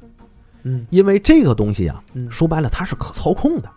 [0.64, 0.86] 嗯。
[0.91, 2.30] 因为这个东西啊，嗯。
[2.32, 3.70] 说白了它是可操控的，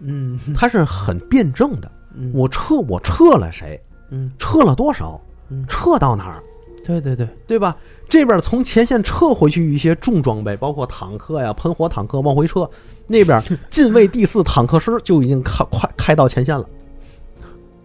[0.00, 0.38] 嗯。
[0.56, 1.90] 它是很辩证的。
[2.14, 3.80] 嗯，我撤我撤了谁？
[4.10, 4.32] 嗯。
[4.38, 5.20] 撤了多少？
[5.50, 6.42] 嗯，撤到哪儿？
[6.84, 7.76] 对对对，对吧？
[8.10, 12.68] 这边从前线撤回去一些重装备，包括坦克呀、喷火坦克往回撤，
[13.06, 16.66] 那边 近卫第四坦克师就已经开快开到前线了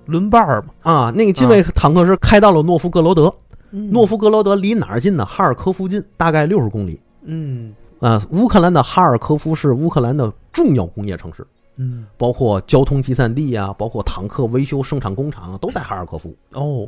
[0.07, 0.91] 轮班儿嘛。
[0.91, 1.11] 啊！
[1.15, 3.34] 那个近卫坦克师开到了诺夫哥罗德，
[3.71, 5.26] 嗯诺夫哥罗德离哪儿近呢？
[5.26, 8.21] 哈尔科夫近，大概六十公里嗯啊。
[8.32, 11.45] 乌克兰的哈尔科夫是乌克兰的重要工业城市，
[11.78, 16.36] 嗯包括交通集散地啊，包括坦克维修生产工厂啊，都在哈尔科夫。
[16.53, 16.88] 哦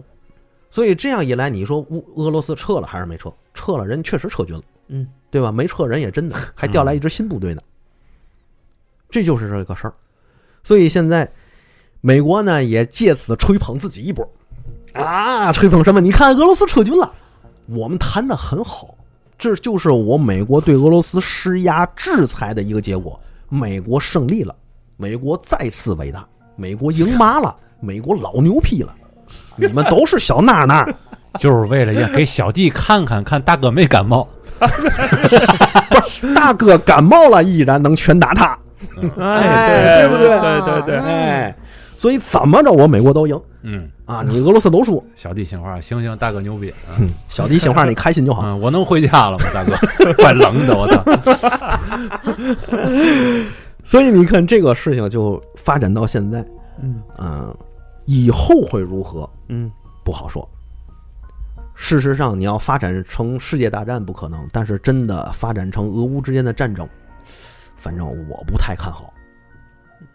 [0.69, 3.31] 所以这样一来，你说乌俄罗斯撤了还是没撤？
[3.53, 5.51] 撤了，人确实撤军了，嗯对吧？
[5.51, 7.61] 没撤人也真的，还调来一支新部队呢。
[9.09, 9.93] 这就是这个事儿。
[10.63, 11.31] 所以现在
[12.01, 14.29] 美国呢也借此吹捧自己一波
[14.93, 16.01] 啊，吹捧什么？
[16.01, 17.11] 你看俄罗斯撤军了，
[17.67, 18.95] 我们谈的很好，
[19.37, 23.19] 这就是我美国对俄罗斯施压制裁的一个结果。
[23.49, 24.53] 美国胜利了，
[24.97, 28.93] 美国再次伟大，美国赢麻了，美国老牛批了。
[29.55, 30.87] 你们都是小娜娜，
[31.39, 34.27] 就是为了要给小弟看看，看大哥没感冒。
[36.35, 38.57] 大哥感冒了依然能拳打他，
[39.19, 41.55] 哎对不对对对对，哎，
[41.95, 44.23] 所以怎么着我美国都赢嗯，啊！
[44.25, 46.73] 你俄罗斯都输，小弟心话，行行，大哥牛逼。
[46.99, 48.41] 嗯小弟心话你开心就好。
[48.45, 50.13] 嗯，我能回家了吗，大哥？
[50.13, 51.03] 怪冷的，我操！
[53.83, 56.39] 所以你看这个事情就发展到现在，
[56.81, 57.55] 嗯嗯，
[58.07, 59.71] 以后会如何嗯
[60.03, 60.49] 不好说。
[61.75, 66.89] 事实上，你要发展成世界大战不可能，但是真的发展成俄乌之间的战争，
[67.77, 69.13] 反正我不太看好。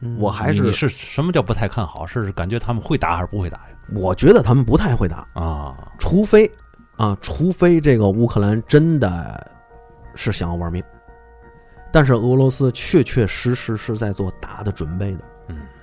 [0.00, 2.04] 嗯我还是你你是什么叫不太看好？
[2.04, 3.76] 是感觉他们会打还是不会打呀？
[3.94, 6.50] 我觉得他们不太会打，啊，除非
[6.96, 9.54] 啊，除非这个乌克兰真的
[10.14, 10.82] 是想要玩命，
[11.92, 15.24] 但是俄罗斯确确实实是在做打的准备的。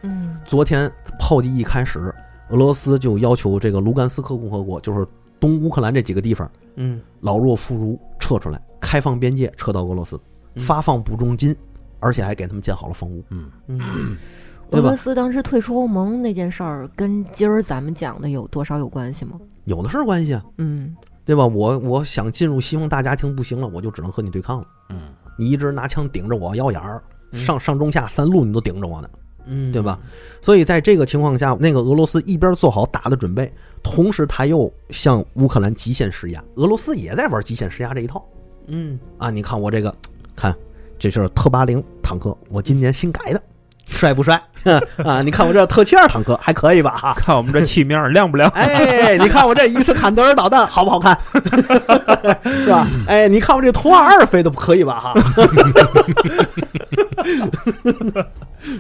[0.02, 0.38] 嗯。
[0.46, 2.14] 昨天炮击一开始，
[2.50, 5.08] 俄罗斯就要求这个卢甘斯克共和国，就是
[5.40, 7.02] 东乌克兰这几个地方，嗯。
[7.22, 10.20] 老弱妇孺撤出来，开放边界，撤到俄罗斯，
[10.56, 10.62] 嗯。
[10.62, 11.56] 发放补助金，
[12.00, 13.24] 而且还给他们建好了房屋。
[13.30, 13.80] 嗯，嗯。
[14.72, 19.40] 俄罗斯当时退出欧盟那件事儿，跟今儿咱们讲的有多少有关系吗？
[19.66, 20.96] 有的是关系啊，嗯。
[21.26, 21.46] 对吧？
[21.46, 24.68] 我我想进入西方大家庭不行了，我就只能和你对抗了。
[24.90, 25.02] 嗯，
[25.38, 27.40] 你一直拿枪顶着我腰眼儿，嗯。
[27.40, 29.10] 上上中下三路你都顶着我呢，
[29.50, 29.98] 嗯，对吧？
[30.42, 33.52] 所以在这个情况下，那个俄罗斯一边做好打的准备，
[33.84, 36.44] 同时他又向乌克兰极限施压。
[36.56, 38.24] 俄罗斯也在玩极限施压这一套
[38.68, 39.30] 嗯啊！
[39.32, 39.94] 你看我这个，
[40.36, 40.56] 看
[41.00, 43.42] 这是特八零坦克，我今年新改的，
[43.88, 44.40] 帅不帅
[45.04, 45.24] 啊？
[45.24, 46.96] 你看我这特七二坦克还可以吧？
[46.96, 48.48] 哈， 看我们这漆面亮不亮？
[48.52, 51.18] 哎，你看我这伊斯坎德尔导弹好不好看？
[52.46, 52.88] 是吧？
[53.08, 55.00] 哎，你看我这图二二飞的可以吧？
[55.00, 55.14] 哈，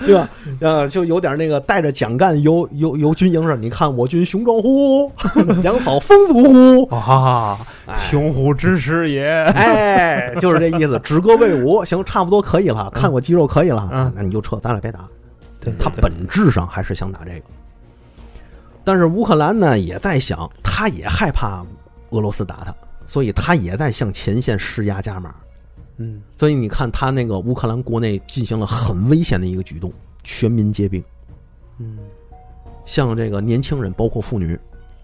[0.06, 0.30] 对吧？
[0.60, 3.58] 呃，就有点那个带着蒋干游游游军营似的。
[3.58, 5.12] 你看我军雄壮乎，
[5.62, 6.44] 粮草丰足
[6.86, 6.96] 乎？
[6.96, 7.58] 啊，
[8.10, 9.26] 雄虎之师也。
[9.56, 15.08] 哎，就是这意思，止戈为武，行，差不多可以了，看我肌肉可以了，嗯那你就撤，咱俩别打。
[15.62, 17.46] 对，对他本质上还是想打这个，
[18.84, 21.64] 但是乌克兰呢也在想，他也害怕
[22.10, 22.74] 俄罗斯打他，
[23.06, 25.34] 所以他也在向前线施压加码。
[25.98, 29.92] 嗯所以你看，他那个乌克兰国内进行了很危险的一个举动，
[30.24, 31.04] 全民皆兵，
[31.80, 31.98] 嗯
[32.86, 34.58] 像这个年轻人，包括妇女，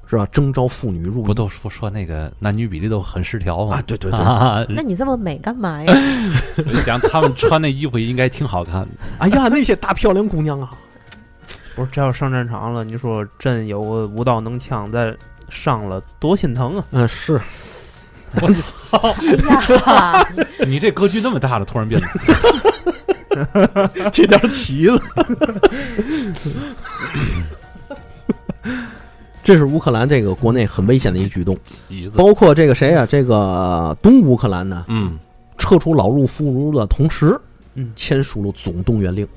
[0.07, 0.25] 是吧？
[0.31, 3.77] 征召妇女入不伍都说说那个男女比例都很失调吗？
[3.77, 5.93] 啊，对对对，啊，那你这么美干嘛呀？
[6.57, 8.87] 我就想他们穿那衣服应该挺好看的。
[9.19, 10.71] 哎呀，那些大漂亮姑娘啊，
[11.75, 15.15] 不是，这要上战场了，你说真有个武道能枪在
[15.49, 16.85] 上了，多心疼啊！
[16.91, 17.39] 嗯，是
[18.41, 19.13] 我操！
[19.85, 20.27] 哎呀，
[20.65, 22.07] 你这格局那么大了，突然变得
[24.11, 25.01] 这点旗子。
[29.43, 32.17] 这是乌克兰这个国内很危险的一个举动，旗子。
[32.17, 35.19] 包括这个谁啊，这个东乌克兰呢，嗯，
[35.57, 37.39] 撤出老弱妇孺的同时，
[37.75, 39.27] 嗯签署了总动员令，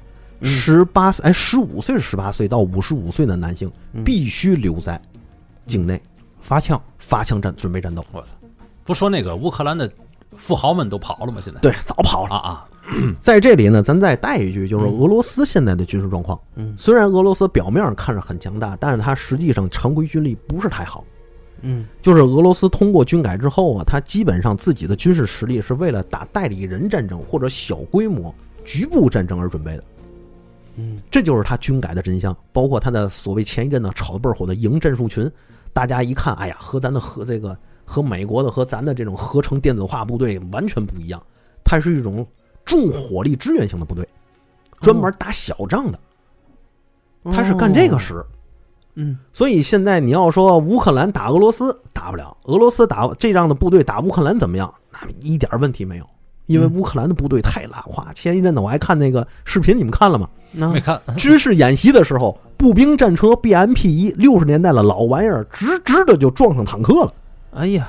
[0.40, 4.99] 嗯十八哎十五岁十八岁到五十五岁的男性嗯必须留在
[5.66, 6.01] 境内
[6.40, 8.03] 发枪，发枪战准备战斗。
[8.11, 8.28] 我操！
[8.84, 9.90] 不说那个乌克兰的
[10.38, 11.38] 富豪们都跑了吗？
[11.42, 12.34] 现在对，早跑了。
[12.34, 12.68] 啊啊，
[13.20, 16.39] 在这里呢，咱再带一句，就是嗯俄罗斯现在的军事状况。
[16.57, 21.05] 嗯虽然俄罗斯表面上看着很强大，但是它实际上常规军力不是太好。
[21.61, 28.32] 嗯就是俄罗斯通过军改之后啊，它基本上自己的军事实力是为了打代理人战争或者小规模
[28.64, 29.84] 局部战争而准备的。
[30.76, 35.30] 嗯这就是它军改的真相，包括它的所谓前一阵呢炒得倍儿火的营战术群，
[35.72, 41.20] 大家一看，哎呀，和咱的和这个和美国的和咱的这种合成电子化部队完全不一样，
[41.64, 42.24] 它是一种
[42.68, 44.06] 重火力支援型的部队，
[44.82, 45.98] 专门打小仗的，
[47.32, 48.24] 他是干这个使。
[49.00, 54.72] 嗯所以现在你要说乌克兰打俄罗斯打不了，俄罗斯打这样的部队打乌克兰怎么样？
[54.92, 56.06] 那一点问题没有，
[56.46, 58.12] 因为嗯乌克兰的部队太拉胯。
[58.12, 60.28] 前一阵子我还看那个视频，你们看了吗？
[60.50, 61.00] 那没看。
[61.16, 67.14] 军事演习的时候，步兵战车 BMP 一六十年代的老玩意儿，直直的就撞上坦克了。
[67.52, 67.88] 哎呀，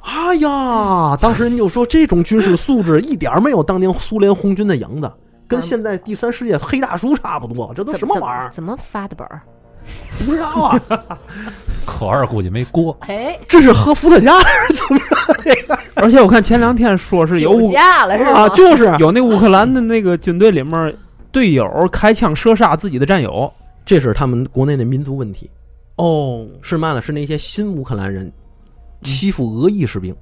[0.00, 5.12] 哎呀，当时人就说这种军事素质 一点没有当年苏联红军的影子，
[5.46, 7.72] 跟现在第三世界黑大叔差不多。
[7.74, 8.50] 这都什么玩意儿？
[8.52, 9.40] 怎么发的本儿？
[10.26, 10.80] 不知道啊，
[11.86, 12.96] 科二估计没过。
[13.00, 14.34] 哎，这是喝伏特加
[15.96, 18.32] 而且我看前两天说是有酒乌驾了是吧？
[18.42, 20.94] 啊，就是有那乌克兰的那个军队里面
[21.32, 23.50] 队友开枪射杀自己的战友。
[23.84, 25.50] 这是他们国内的民族问题。
[25.96, 27.00] 哦，是嘛呢？
[27.00, 28.30] 是那些新乌克兰人
[29.02, 30.14] 欺负俄裔士兵，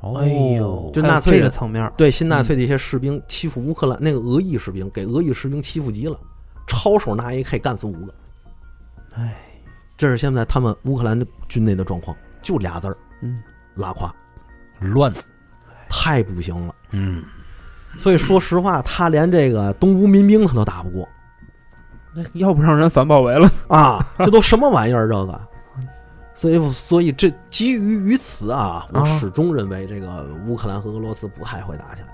[0.00, 6.18] 哦，哎呦，就纳粹人这个层面，对新纳粹的一些士兵欺负乌克兰那个俄裔士兵，给俄裔士兵欺负急了，
[6.66, 8.14] 抄手拿 AK 干死五个。
[9.16, 9.34] 哎，
[9.96, 13.42] 这是现在他们乌克兰的军内的状况，就俩字儿：嗯
[13.74, 14.14] 拉胯，
[14.80, 15.12] 乱。
[15.92, 16.74] 太不行了。
[16.92, 17.24] 嗯，
[17.98, 21.08] 所以说实话，他连这个东乌民兵他都打不过
[22.14, 23.50] 那要不让人反包围了。
[23.66, 23.98] 啊！
[24.18, 25.08] 这都什么玩意儿？
[25.08, 25.40] 这个。
[26.40, 29.18] 所以，所以这基于于此啊，我啊。
[29.18, 32.08] 始终认为这个乌克兰和俄罗斯不太会打起来。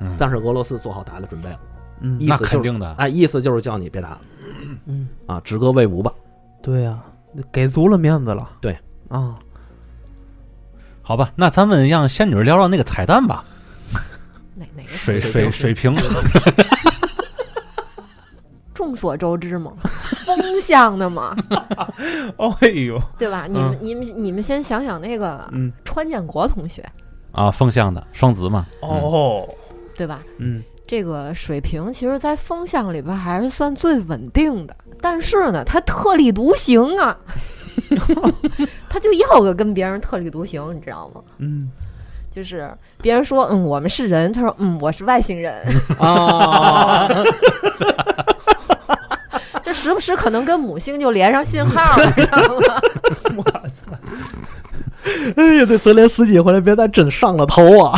[0.00, 0.16] 嗯。
[0.18, 1.60] 但是俄罗斯做好打的准备了，
[2.00, 2.94] 嗯那意思就是肯定的。
[2.94, 4.20] 哎，意思就是叫你别打了。
[4.86, 6.10] 嗯，啊，止戈为武吧。
[6.62, 6.98] 对呀、
[7.52, 8.48] 给足了面子了。
[8.58, 8.74] 对。
[9.08, 9.36] 啊，
[11.02, 13.44] 好吧，那咱们让仙女聊聊那个彩蛋吧，
[14.54, 15.94] 哪哪个水水水瓶，
[18.88, 19.70] 众所周知嘛，
[20.24, 21.36] 风向的嘛，
[22.60, 23.44] 哎呦，对吧？
[23.46, 26.82] 你们、你们你们先想想那个嗯，川建国同学，
[27.32, 29.46] 啊，风向的双子嘛，哦，
[29.94, 30.22] 对吧？
[30.38, 30.62] 嗯。
[30.86, 37.14] 这个水瓶其实，在风向里边还是算最稳定的，但是呢，他特立独行啊，
[38.88, 41.20] 他就要个跟别人特立独行，你知道吗？
[41.36, 41.68] 嗯，
[42.30, 42.72] 就是
[43.02, 45.62] 别人说嗯我们是人，他说嗯我是外星人，
[46.00, 47.06] 啊，
[49.68, 52.38] 这时不时可能跟母星就连上信号了，你知道
[53.36, 53.44] 吗？
[55.36, 57.94] 哎呀，这泽连斯基回来别再真上了头啊，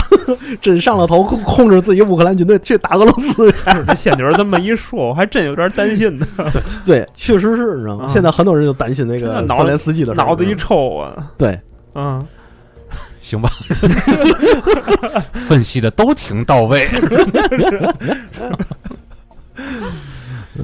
[0.60, 3.58] 真上了头，控控制自己乌克兰军队去打俄罗斯去。
[3.86, 6.26] 这仙女儿这么一说，我还真有点担心呢，
[6.84, 8.06] 对，确实是，你知道吗？
[8.06, 11.56] 啊现在很多人就担心那个脑泽连斯基的脑子一抽啊，对，
[11.94, 12.26] 嗯，
[13.22, 13.48] 行吧，
[15.34, 16.88] 分析的都挺到位。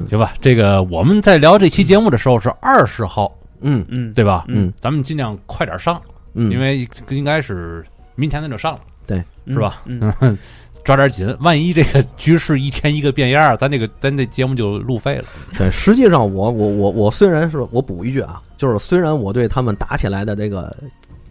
[0.07, 3.31] 行吧，这个我们在聊这期节目的时候是二十号，
[3.61, 3.85] 嗯。
[3.89, 4.45] 嗯，对吧？
[4.47, 4.71] 嗯。
[4.81, 6.01] 咱们尽量快点上，
[6.33, 7.85] 嗯，因为应该是
[8.15, 9.23] 明天咱就上了，对。
[9.47, 9.81] 是吧？
[9.85, 10.37] 嗯，嗯，
[10.83, 15.25] 抓点紧，万一这个局势一天一个变样，咱这个咱这节目就路费了。
[15.57, 20.75] 对，实际上我我我我虽然是我补一句啊，就是虽然我对他们打起来的这个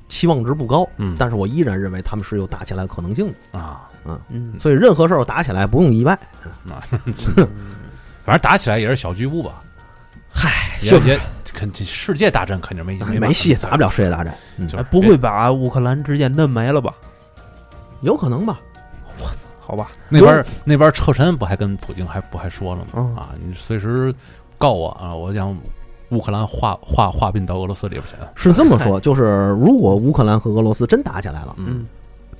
[0.09, 1.15] 期望值不高，嗯。
[1.19, 3.59] 但是我依然认为他们是有打起来的可能性的。
[3.59, 3.89] 啊，
[4.31, 6.19] 嗯，所以任何时候打起来不用意外。
[8.27, 9.62] 反正打起来也是小局部吧，
[10.29, 11.18] 嗨，也就是也
[11.55, 14.35] 肯世界大战肯定没没没戏，打不了世界大战。
[14.59, 16.93] 嗯，就是哎不会把乌克兰直接弄没了吧？
[18.03, 18.61] 有可能吧？
[19.59, 22.91] 好吧，那边儿那边儿车臣不还跟普京还不还说了吗？
[22.97, 24.12] 嗯啊，你随时
[24.59, 25.57] 告我啊，我想
[26.11, 28.14] 乌克兰划划划并到俄罗斯里边去。
[28.35, 31.87] 是这么说，就是如果乌克兰和俄罗斯真打起来了，嗯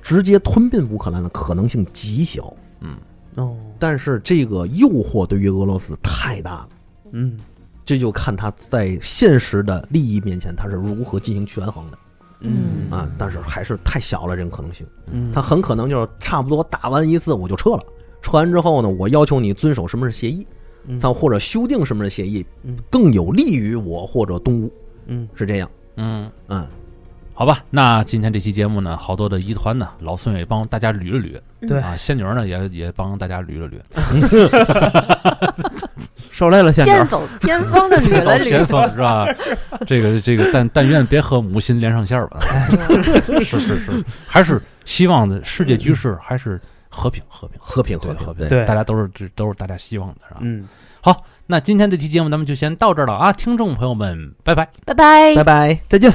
[0.01, 2.97] 直接吞并乌克兰的可能性极小，嗯，
[3.37, 6.69] 哦，但是这个诱惑对于俄罗斯太大了。
[7.13, 7.39] 嗯。
[7.85, 11.97] 这就看他在现实的利益面前，他是如何进行权衡的。
[12.41, 12.91] 嗯。
[12.91, 13.09] 啊！
[13.17, 14.85] 但是还是太小了，这种可能性。
[15.05, 17.83] 嗯，他很可能就是差不多打完一次我就撤了，
[18.21, 20.45] 撤完之后呢，我要求你遵守什么是协议，
[20.87, 20.99] 嗯。
[20.99, 24.73] 再或者修订什么是协议嗯，更有利于我或者东吴，
[25.05, 25.29] 嗯。
[25.33, 25.71] 是这样。
[25.95, 26.67] 嗯，嗯，
[27.37, 33.77] 好吧，那今天这期节目呢，好多的疑团呢，老孙也帮大家捋了捋，对啊，仙女儿呢也也帮大家捋了捋，
[36.33, 39.27] 受累了，仙女走偏锋的捋 走了捋，前锋是吧？
[39.85, 42.39] 这个这个，但但愿别和母亲连上线儿吧。
[43.21, 46.59] 是是是，还是希望的世界局势还是
[46.89, 50.39] 和平和平和平对和平，和平，对大家都是这都是大家希望的，是吧？
[50.41, 50.67] 嗯，
[51.01, 54.67] 好那今天这期节目咱们就先到这儿了啊，听众朋友们，拜拜。
[54.85, 55.79] 拜拜拜拜。
[55.87, 56.11] 再见。